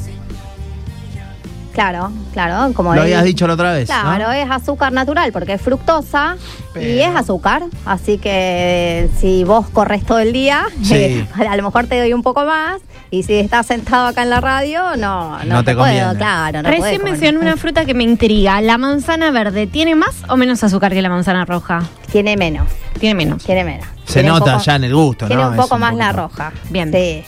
Claro, 1.77 2.11
claro. 2.33 2.73
Como 2.73 2.95
Lo 2.95 3.01
habías 3.03 3.23
dicho 3.23 3.45
la 3.45 3.53
otra 3.53 3.71
vez. 3.73 3.87
¿no? 3.87 3.93
Claro, 4.01 4.31
es 4.31 4.49
azúcar 4.49 4.91
natural 4.91 5.31
porque 5.31 5.53
es 5.53 5.61
fructosa 5.61 6.35
y 6.75 6.97
es 7.01 7.15
azúcar. 7.15 7.61
Así 7.85 8.17
que 8.17 9.07
si 9.19 9.43
vos 9.43 9.69
corres 9.69 10.03
todo 10.03 10.17
el 10.17 10.33
día, 10.33 10.65
Sí. 10.81 11.23
a 11.47 11.55
lo 11.55 11.61
mejor 11.61 11.85
te 11.85 11.99
doy 11.99 12.13
un 12.13 12.23
poco 12.23 12.43
más. 12.45 12.81
Y 13.11 13.21
si 13.21 13.35
estás 13.35 13.67
sentado 13.67 14.07
acá 14.07 14.23
en 14.23 14.31
la 14.31 14.41
radio, 14.41 14.97
no, 14.97 15.37
no, 15.37 15.45
No 15.45 15.63
te 15.63 15.75
puedo, 15.75 16.15
claro. 16.17 16.63
No 16.63 16.69
Recién 16.69 17.03
mencioné 17.03 17.37
una 17.37 17.57
fruta 17.57 17.85
que 17.85 17.93
me 17.93 18.03
intriga. 18.03 18.59
¿La 18.59 18.79
manzana 18.79 19.29
verde 19.29 19.67
tiene 19.67 19.93
más 19.93 20.15
o 20.29 20.35
menos 20.35 20.63
azúcar 20.63 20.91
que 20.93 21.01
la 21.03 21.09
manzana 21.09 21.45
roja? 21.45 21.83
Tiene 22.11 22.35
menos, 22.37 22.67
Tiene 22.99 23.13
menos. 23.13 23.43
tiene 23.43 23.63
menos. 23.63 23.85
Se 24.05 24.13
Tiene 24.15 24.31
un 24.31 24.39
nota 24.39 24.53
poco- 24.53 24.63
ya 24.65 24.75
en 24.77 24.83
el 24.85 24.95
gusto, 24.95 25.27
Tiene 25.27 25.43
¿no? 25.43 25.49
un 25.49 25.53
Es 25.53 25.61
poco 25.61 25.77
más 25.77 25.93
la 25.93 26.11
roja. 26.11 26.51
Bien. 26.71 26.91
Sí. 26.91 27.23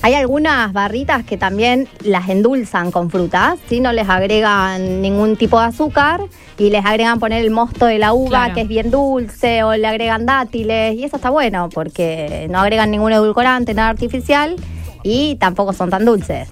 Hay 0.00 0.14
algunas 0.14 0.72
barritas 0.72 1.24
que 1.24 1.36
también 1.36 1.88
las 2.04 2.28
endulzan 2.28 2.92
con 2.92 3.10
frutas, 3.10 3.58
¿sí? 3.68 3.80
no 3.80 3.92
les 3.92 4.08
agregan 4.08 5.02
ningún 5.02 5.36
tipo 5.36 5.58
de 5.60 5.66
azúcar 5.66 6.20
y 6.56 6.70
les 6.70 6.84
agregan 6.84 7.18
poner 7.18 7.44
el 7.44 7.50
mosto 7.50 7.86
de 7.86 7.98
la 7.98 8.12
uva 8.12 8.28
Claro. 8.28 8.54
que 8.54 8.60
es 8.62 8.68
bien 8.68 8.90
dulce 8.92 9.64
o 9.64 9.74
le 9.76 9.86
agregan 9.86 10.24
dátiles 10.24 10.94
y 10.94 11.04
eso 11.04 11.16
está 11.16 11.30
bueno 11.30 11.68
porque 11.72 12.46
no 12.48 12.60
agregan 12.60 12.90
ningún 12.92 13.12
edulcorante, 13.12 13.74
nada 13.74 13.88
artificial 13.88 14.54
y 15.02 15.34
tampoco 15.36 15.72
son 15.72 15.90
tan 15.90 16.04
dulces. 16.04 16.48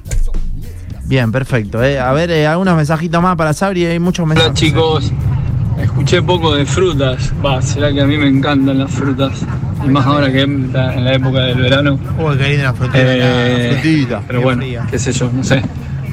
Bien, 1.04 1.30
perfecto. 1.30 1.84
eh. 1.84 2.00
A 2.00 2.12
ver, 2.12 2.32
eh, 2.32 2.48
algunos 2.48 2.74
mensajitos 2.76 3.22
más 3.22 3.36
para 3.36 3.52
Sabri, 3.52 3.86
hay 3.86 4.00
muchos 4.00 4.24
Hola 4.24 4.34
mensajes. 4.34 4.54
chicos, 4.58 5.12
escuché 6.06 6.22
poco 6.22 6.54
de 6.54 6.64
frutas. 6.64 7.32
Va, 7.44 7.60
será 7.60 7.92
que 7.92 8.00
a 8.00 8.06
mí 8.06 8.16
me 8.16 8.28
encantan 8.28 8.78
las 8.78 8.92
frutas. 8.92 9.44
Y 9.84 9.88
más 9.88 10.06
ahora 10.06 10.30
que 10.30 10.42
en 10.42 10.72
la, 10.72 10.94
en 10.94 11.04
la 11.04 11.14
época 11.14 11.40
del 11.40 11.60
verano. 11.60 11.98
Uy, 12.16 12.38
qué 12.38 12.48
linda 12.50 12.62
la 12.64 12.74
frutita. 12.74 12.98
Eh, 13.02 13.68
la 13.72 13.72
frutita. 13.80 14.22
Pero 14.24 14.40
bueno, 14.40 14.62
fría. 14.62 14.86
qué 14.88 15.00
sé 15.00 15.10
yo, 15.10 15.28
no 15.32 15.42
sé. 15.42 15.62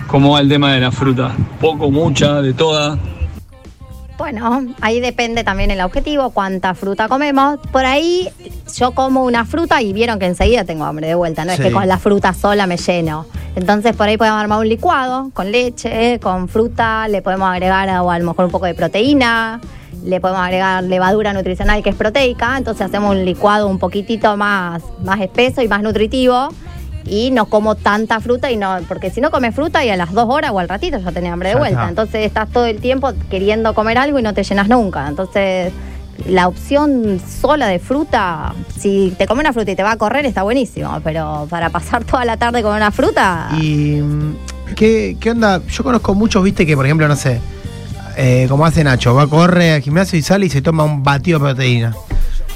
¿Cómo 0.07 0.31
va 0.31 0.39
el 0.39 0.49
tema 0.49 0.73
de 0.73 0.79
la 0.79 0.91
fruta? 0.91 1.31
Poco, 1.61 1.91
mucha, 1.91 2.41
de 2.41 2.53
toda. 2.53 2.97
Bueno, 4.17 4.65
ahí 4.81 4.99
depende 4.99 5.43
también 5.43 5.69
el 5.69 5.81
objetivo, 5.81 6.31
cuánta 6.31 6.73
fruta 6.73 7.07
comemos. 7.07 7.59
Por 7.71 7.85
ahí 7.85 8.29
yo 8.75 8.93
como 8.93 9.23
una 9.25 9.45
fruta 9.45 9.79
y 9.83 9.93
vieron 9.93 10.17
que 10.17 10.25
enseguida 10.25 10.63
tengo 10.63 10.85
hambre 10.85 11.05
de 11.05 11.13
vuelta. 11.15 11.45
No 11.45 11.51
Sí. 11.51 11.61
es 11.61 11.67
que 11.67 11.71
con 11.71 11.87
la 11.87 11.99
fruta 11.99 12.33
sola 12.33 12.65
me 12.65 12.77
lleno. 12.77 13.27
Entonces 13.55 13.95
por 13.95 14.07
ahí 14.07 14.17
podemos 14.17 14.41
armar 14.41 14.57
un 14.59 14.69
licuado 14.69 15.29
con 15.33 15.51
leche, 15.51 16.19
con 16.19 16.47
fruta, 16.47 17.07
le 17.07 17.21
podemos 17.21 17.47
agregar 17.47 17.87
o 18.01 18.09
a 18.09 18.17
lo 18.17 18.25
mejor 18.25 18.45
un 18.45 18.51
poco 18.51 18.65
de 18.65 18.73
proteína, 18.73 19.61
le 20.03 20.19
podemos 20.19 20.41
agregar 20.41 20.83
levadura 20.83 21.33
nutricional 21.33 21.81
que 21.83 21.89
es 21.89 21.95
proteica, 21.95 22.57
entonces 22.57 22.85
hacemos 22.85 23.11
un 23.11 23.25
licuado 23.25 23.67
un 23.67 23.79
poquitito 23.79 24.35
más, 24.37 24.83
más 25.03 25.21
espeso 25.21 25.61
y 25.61 25.67
más 25.67 25.81
nutritivo 25.81 26.49
y 27.05 27.31
no 27.31 27.45
como 27.45 27.75
tanta 27.75 28.19
fruta 28.19 28.51
y 28.51 28.57
no 28.57 28.77
porque 28.87 29.09
si 29.09 29.21
no 29.21 29.31
comes 29.31 29.53
fruta 29.53 29.83
y 29.83 29.89
a 29.89 29.97
las 29.97 30.13
dos 30.13 30.27
horas 30.29 30.51
o 30.51 30.59
al 30.59 30.69
ratito 30.69 30.97
ya 30.99 31.11
tenés 31.11 31.31
hambre 31.31 31.49
de 31.49 31.55
vuelta. 31.55 31.87
entonces 31.89 32.25
estás 32.25 32.49
todo 32.49 32.65
el 32.65 32.79
tiempo 32.79 33.11
queriendo 33.29 33.73
comer 33.73 33.97
algo 33.97 34.19
y 34.19 34.21
no 34.21 34.33
te 34.33 34.43
llenas 34.43 34.69
nunca. 34.69 35.07
Entonces 35.07 35.73
la 36.27 36.47
opción 36.47 37.19
sola 37.19 37.67
de 37.67 37.79
fruta 37.79 38.53
si 38.77 39.13
te 39.17 39.25
comes 39.25 39.43
una 39.43 39.53
fruta 39.53 39.71
y 39.71 39.75
te 39.75 39.83
va 39.83 39.93
a 39.93 39.97
correr 39.97 40.25
está 40.27 40.43
buenísimo 40.43 41.01
pero 41.03 41.47
para 41.49 41.71
pasar 41.71 42.03
toda 42.05 42.23
la 42.25 42.37
tarde 42.37 42.61
con 42.61 42.75
una 42.75 42.91
fruta. 42.91 43.49
¿Y 43.59 43.99
mm, 44.01 44.35
¿qué, 44.75 45.17
qué 45.19 45.31
onda? 45.31 45.61
Yo 45.67 45.83
conozco 45.83 46.13
muchos, 46.13 46.43
viste, 46.43 46.65
que 46.65 46.75
por 46.75 46.85
ejemplo, 46.85 47.07
no 47.07 47.15
sé, 47.15 47.41
eh, 48.17 48.45
como 48.49 48.65
hace 48.65 48.83
Nacho, 48.83 49.13
va, 49.13 49.27
corre 49.27 49.73
al 49.73 49.81
gimnasio 49.81 50.17
y 50.17 50.21
sale 50.21 50.45
y 50.45 50.49
se 50.49 50.61
toma 50.61 50.83
un 50.83 51.03
batido 51.03 51.39
de 51.39 51.45
proteína. 51.45 51.95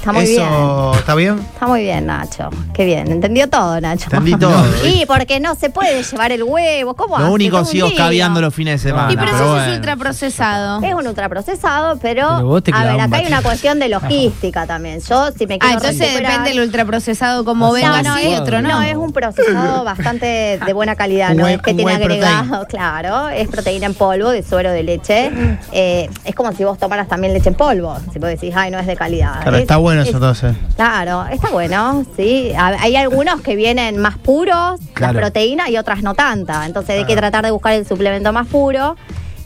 Está 0.08 0.12
muy 0.12 0.22
¿Eso 0.24 0.90
bien 0.90 0.98
está 0.98 1.14
bien? 1.14 1.38
Está 1.54 1.66
muy 1.66 1.82
bien, 1.82 2.06
Nacho. 2.06 2.50
Qué 2.74 2.84
bien. 2.84 3.10
Entendió 3.10 3.48
todo, 3.48 3.80
Nacho. 3.80 4.04
Entendí 4.04 4.34
todo. 4.38 4.64
Y 4.84 5.04
porque 5.06 5.40
no 5.40 5.54
se 5.54 5.70
puede 5.70 6.02
llevar 6.02 6.32
el 6.32 6.42
huevo. 6.42 6.94
¿Cómo 6.94 7.18
Lo 7.18 7.24
hace? 7.26 7.34
único 7.34 7.56
Todo 7.56 7.66
un 7.66 7.70
sigo 7.72 7.88
lío. 7.88 7.96
caviando 7.96 8.40
los 8.40 8.54
fines 8.54 8.82
de 8.82 8.88
semana. 8.90 9.12
y 9.12 9.16
pero, 9.16 9.26
pero 9.30 9.36
eso 9.44 9.52
bueno. 9.52 9.64
es 9.72 9.76
ultraprocesado. 9.78 10.82
Es 10.82 10.94
un 10.94 11.06
ultraprocesado, 11.06 11.98
pero, 11.98 12.28
Pero 12.36 12.46
vos 12.46 12.62
te 12.62 12.72
a 12.74 12.84
ver, 12.84 12.94
un 12.94 13.00
acá 13.00 13.16
hay 13.18 13.26
una 13.26 13.42
cuestión 13.42 13.78
de 13.78 13.88
logística 13.88 14.66
también. 14.66 15.00
Yo, 15.00 15.30
si 15.36 15.46
me 15.46 15.54
Ah, 15.54 15.58
quiero 15.58 15.74
entonces 15.76 16.00
recuperar- 16.00 16.30
depende 16.30 16.50
del 16.50 16.60
ultraprocesado 16.60 17.44
como 17.44 17.72
venga 17.72 18.02
no, 18.02 18.14
así 18.14 18.28
es, 18.32 18.40
otro 18.40 18.62
no. 18.62 18.68
no, 18.68 18.82
es 18.82 18.96
un 18.96 19.12
procesado 19.12 19.84
bastante 19.84 20.58
de 20.64 20.72
buena 20.72 20.94
calidad, 20.96 21.30
Un 21.32 21.36
no 21.38 21.44
whey- 21.44 21.54
es 21.54 21.62
que 21.62 21.70
un 21.72 21.76
tiene 21.76 21.92
whey 21.96 22.04
protein. 22.04 22.24
agregado, 22.24 22.66
claro, 22.68 23.28
es 23.28 23.48
proteína 23.48 23.86
en 23.86 23.94
polvo 23.94 24.30
de 24.30 24.42
suero 24.42 24.70
de 24.72 24.82
leche. 24.82 25.30
Eh, 25.72 26.08
es 26.24 26.34
como 26.34 26.52
si 26.52 26.64
vos 26.64 26.78
tomaras 26.78 27.08
también 27.08 27.32
leche 27.32 27.48
en 27.48 27.54
polvo, 27.54 27.96
si 28.12 28.18
vos 28.18 28.28
decís, 28.28 28.52
ay, 28.56 28.70
no 28.70 28.78
es 28.78 28.86
de 28.86 28.96
calidad. 28.96 29.40
Claro, 29.42 29.56
Es- 29.56 29.62
está 29.62 29.76
bueno 29.76 29.97
es- 30.02 30.08
eso 30.08 30.16
entonces. 30.18 30.56
Claro, 30.76 31.26
está 31.30 31.50
bueno, 31.50 32.04
sí. 32.16 32.52
A- 32.56 32.76
Hay 32.80 32.96
algunos 32.96 33.40
que 33.40 33.56
vienen 33.56 33.98
más 33.98 34.16
puros, 34.18 34.80
Claro. 34.94 35.14
las 35.14 35.22
proteínas, 35.22 35.68
y 35.70 35.76
otras 35.78 36.02
no 36.02 36.14
tanta. 36.14 36.64
Entonces 36.66 36.98
hay 36.98 37.04
que 37.04 37.16
tratar 37.16 37.44
de 37.44 37.50
buscar 37.50 37.72
el 37.74 37.86
suplemento 37.86 38.32
más 38.32 38.46
puro. 38.46 38.96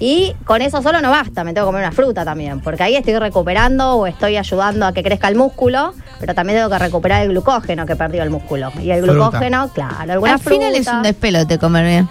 Y 0.04 0.34
con 0.44 0.62
eso 0.62 0.82
solo 0.82 1.00
no 1.00 1.10
basta, 1.10 1.44
me 1.44 1.52
tengo 1.54 1.64
que 1.66 1.68
comer 1.68 1.84
una 1.86 1.92
fruta 1.92 2.24
también, 2.24 2.58
porque 2.60 2.82
ahí 2.82 2.96
estoy 2.96 3.16
recuperando 3.18 3.92
o 3.92 4.08
estoy 4.08 4.36
ayudando 4.36 4.84
a 4.84 4.92
que 4.92 5.00
crezca 5.04 5.28
el 5.28 5.36
músculo, 5.36 5.94
pero 6.18 6.34
también 6.34 6.58
tengo 6.58 6.68
que 6.70 6.78
recuperar 6.80 7.22
el 7.22 7.28
glucógeno 7.28 7.86
que 7.86 7.94
perdió 7.94 8.24
el 8.24 8.30
músculo. 8.30 8.72
Y 8.82 8.90
el 8.90 8.98
Fruta. 9.04 9.12
glucógeno, 9.12 9.68
claro, 9.72 10.12
alguna 10.12 10.32
Al 10.32 10.40
final 10.40 10.74
es 10.74 10.88
un 10.88 11.02
despelote 11.02 11.56
comer 11.56 11.86
bien. 11.86 12.08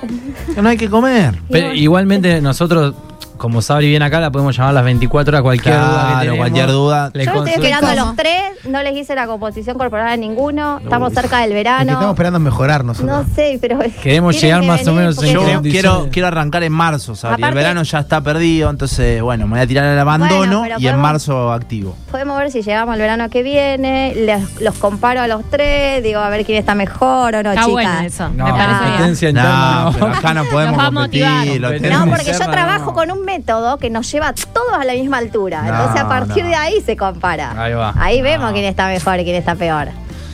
No 0.61 0.69
hay 0.69 0.77
que 0.77 0.89
comer. 0.89 1.35
Pero 1.49 1.73
igualmente 1.73 2.39
nosotros, 2.39 2.95
como 3.41 3.61
Sabri 3.63 3.87
viene 3.89 4.05
acá, 4.05 4.19
la 4.19 4.31
podemos 4.31 4.55
llamar 4.55 4.69
a 4.69 4.73
las 4.73 4.83
24 4.83 5.31
horas 5.31 5.41
cualquier 5.41 5.73
duda 5.73 5.87
que 5.87 5.95
Claro, 5.97 6.19
tenemos. 6.19 6.37
cualquier 6.37 6.67
duda. 6.67 7.11
Le 7.13 7.25
Yo 7.25 7.31
estoy 7.33 7.51
esperando 7.53 7.87
a 7.87 7.95
los 7.95 8.15
tres, 8.15 8.41
no 8.69 8.83
les 8.83 8.95
hice 8.95 9.15
la 9.15 9.25
composición 9.25 9.77
corporal 9.79 10.07
a 10.07 10.15
ninguno, 10.15 10.79
estamos 10.83 11.11
cerca 11.13 11.39
del 11.39 11.45
Es 11.45 11.49
que 11.49 11.53
verano. 11.55 11.91
estamos 11.93 12.13
esperando 12.13 12.39
mejorar 12.39 12.85
nosotros. 12.85 13.25
No 13.27 13.35
sé, 13.35 13.57
pero. 13.59 13.79
Queremos 14.03 14.35
tienen 14.37 14.59
llegar 14.59 14.61
que 14.61 14.67
más 14.67 14.81
o 14.81 14.85
venir 14.85 14.99
menos 14.99 15.15
porque 15.15 15.29
en 15.31 15.33
Yo 15.35 15.39
condiciones. 15.41 15.71
quiero, 15.71 16.09
quiero 16.11 16.27
arrancar 16.27 16.61
en 16.63 16.71
marzo, 16.71 17.15
¿sabes? 17.15 17.39
el 17.39 17.43
Aparte- 17.43 17.55
verano 17.55 17.81
ya 17.83 17.99
está 17.99 18.21
perdido, 18.21 18.69
entonces, 18.69 19.21
bueno, 19.23 19.47
me 19.47 19.53
voy 19.55 19.61
a 19.61 19.67
tirar 19.67 19.85
al 19.85 19.97
abandono 19.99 20.37
Bueno, 20.37 20.61
pero 20.61 20.75
y 20.79 20.85
en 20.87 20.91
podemos- 20.93 21.01
marzo 21.01 21.51
activo. 21.51 21.95
Podemos 22.11 22.37
ver 22.37 22.51
si 22.51 22.61
llegamos 22.61 22.93
al 22.93 22.99
verano 22.99 23.27
que 23.29 23.41
viene, 23.41 24.13
les- 24.15 24.61
los 24.61 24.75
comparo 24.75 25.19
a 25.21 25.27
los 25.27 25.43
tres, 25.49 26.03
digo 26.03 26.19
a 26.19 26.29
ver 26.29 26.45
quién 26.45 26.59
está 26.59 26.75
mejor 26.75 27.33
o 27.35 27.41
no, 27.43 27.49
Está 27.51 27.65
chicas. 27.65 27.67
bueno 27.71 27.99
eso. 28.01 28.29
No, 28.29 28.45
me 28.45 28.51
parece 28.51 28.69
bien. 28.69 28.91
competencia 28.91 29.29
interna. 29.29 29.81
No, 29.85 29.91
pero 29.93 30.07
acá 30.07 30.33
no 30.35 30.43
podemos 30.51 30.75
Nos 30.75 30.83
va 30.83 30.87
a 30.87 30.91
motivar. 30.91 31.31
competir. 31.33 31.61
lo 31.61 31.71
No, 31.71 31.79
tenemos- 31.81 32.09
porque 32.09 32.31
yo 32.33 32.39
trabajo 32.51 32.85
no. 32.85 32.93
con 32.93 33.11
un 33.11 33.25
método 33.37 33.77
que 33.77 33.89
nos 33.89 34.11
lleva 34.11 34.33
todos 34.33 34.73
a 34.73 34.83
la 34.83 34.93
misma 34.93 35.17
altura. 35.17 35.61
No, 35.63 35.69
Entonces 35.69 36.01
a 36.01 36.07
partir 36.09 36.43
no. 36.43 36.49
de 36.49 36.55
ahí 36.55 36.81
se 36.81 36.95
compara. 36.97 37.53
Ahí 37.61 37.73
va. 37.73 37.93
Ahí 37.97 38.21
vemos 38.21 38.51
quién 38.53 38.65
está 38.65 38.87
mejor 38.87 39.19
y 39.19 39.23
quién 39.23 39.35
está 39.35 39.55
peor. 39.55 39.87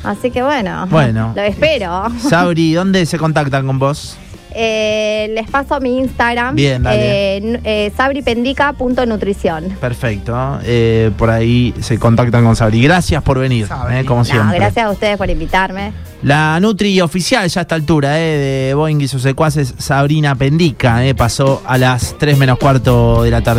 Así 0.03 0.31
que 0.31 0.41
bueno, 0.43 0.87
Bueno. 0.89 1.33
lo 1.35 1.41
espero. 1.41 2.03
Sabri, 2.29 2.73
¿dónde 2.73 3.05
se 3.05 3.17
contactan 3.17 3.65
con 3.67 3.77
vos? 3.79 4.17
Eh, 4.59 5.29
les 5.35 5.47
paso 5.49 5.79
mi 5.79 5.99
Instagram. 5.99 6.55
Bien, 6.55 6.81
dale. 6.81 7.37
Eh, 7.37 7.59
eh, 7.63 7.91
sabripendica.nutrición. 7.95 9.69
Perfecto. 9.79 10.59
eh, 10.63 11.11
por 11.17 11.29
ahí 11.29 11.73
se 11.79 11.99
contactan 11.99 12.43
con 12.43 12.55
Sabri. 12.55 12.81
Gracias 12.81 13.21
por 13.23 13.39
venir, 13.39 13.67
eh, 13.91 14.03
como 14.05 14.21
No, 14.21 14.25
siempre. 14.25 14.57
gracias 14.57 14.85
a 14.85 14.91
ustedes 14.91 15.17
por 15.17 15.29
invitarme. 15.29 15.93
La 16.23 16.59
Nutri 16.59 16.99
oficial 17.01 17.47
ya 17.47 17.59
a 17.59 17.61
esta 17.61 17.75
altura 17.75 18.19
eh, 18.19 18.37
de 18.67 18.73
Boeing 18.73 18.99
y 19.01 19.07
sus 19.07 19.21
secuaces, 19.21 19.75
Sabrina 19.77 20.33
Pendica, 20.33 21.05
eh, 21.05 21.13
pasó 21.13 21.61
a 21.67 21.77
las 21.77 22.15
3 22.17 22.37
menos 22.39 22.57
cuarto 22.57 23.21
de 23.23 23.29
la 23.29 23.41
tarde. 23.41 23.55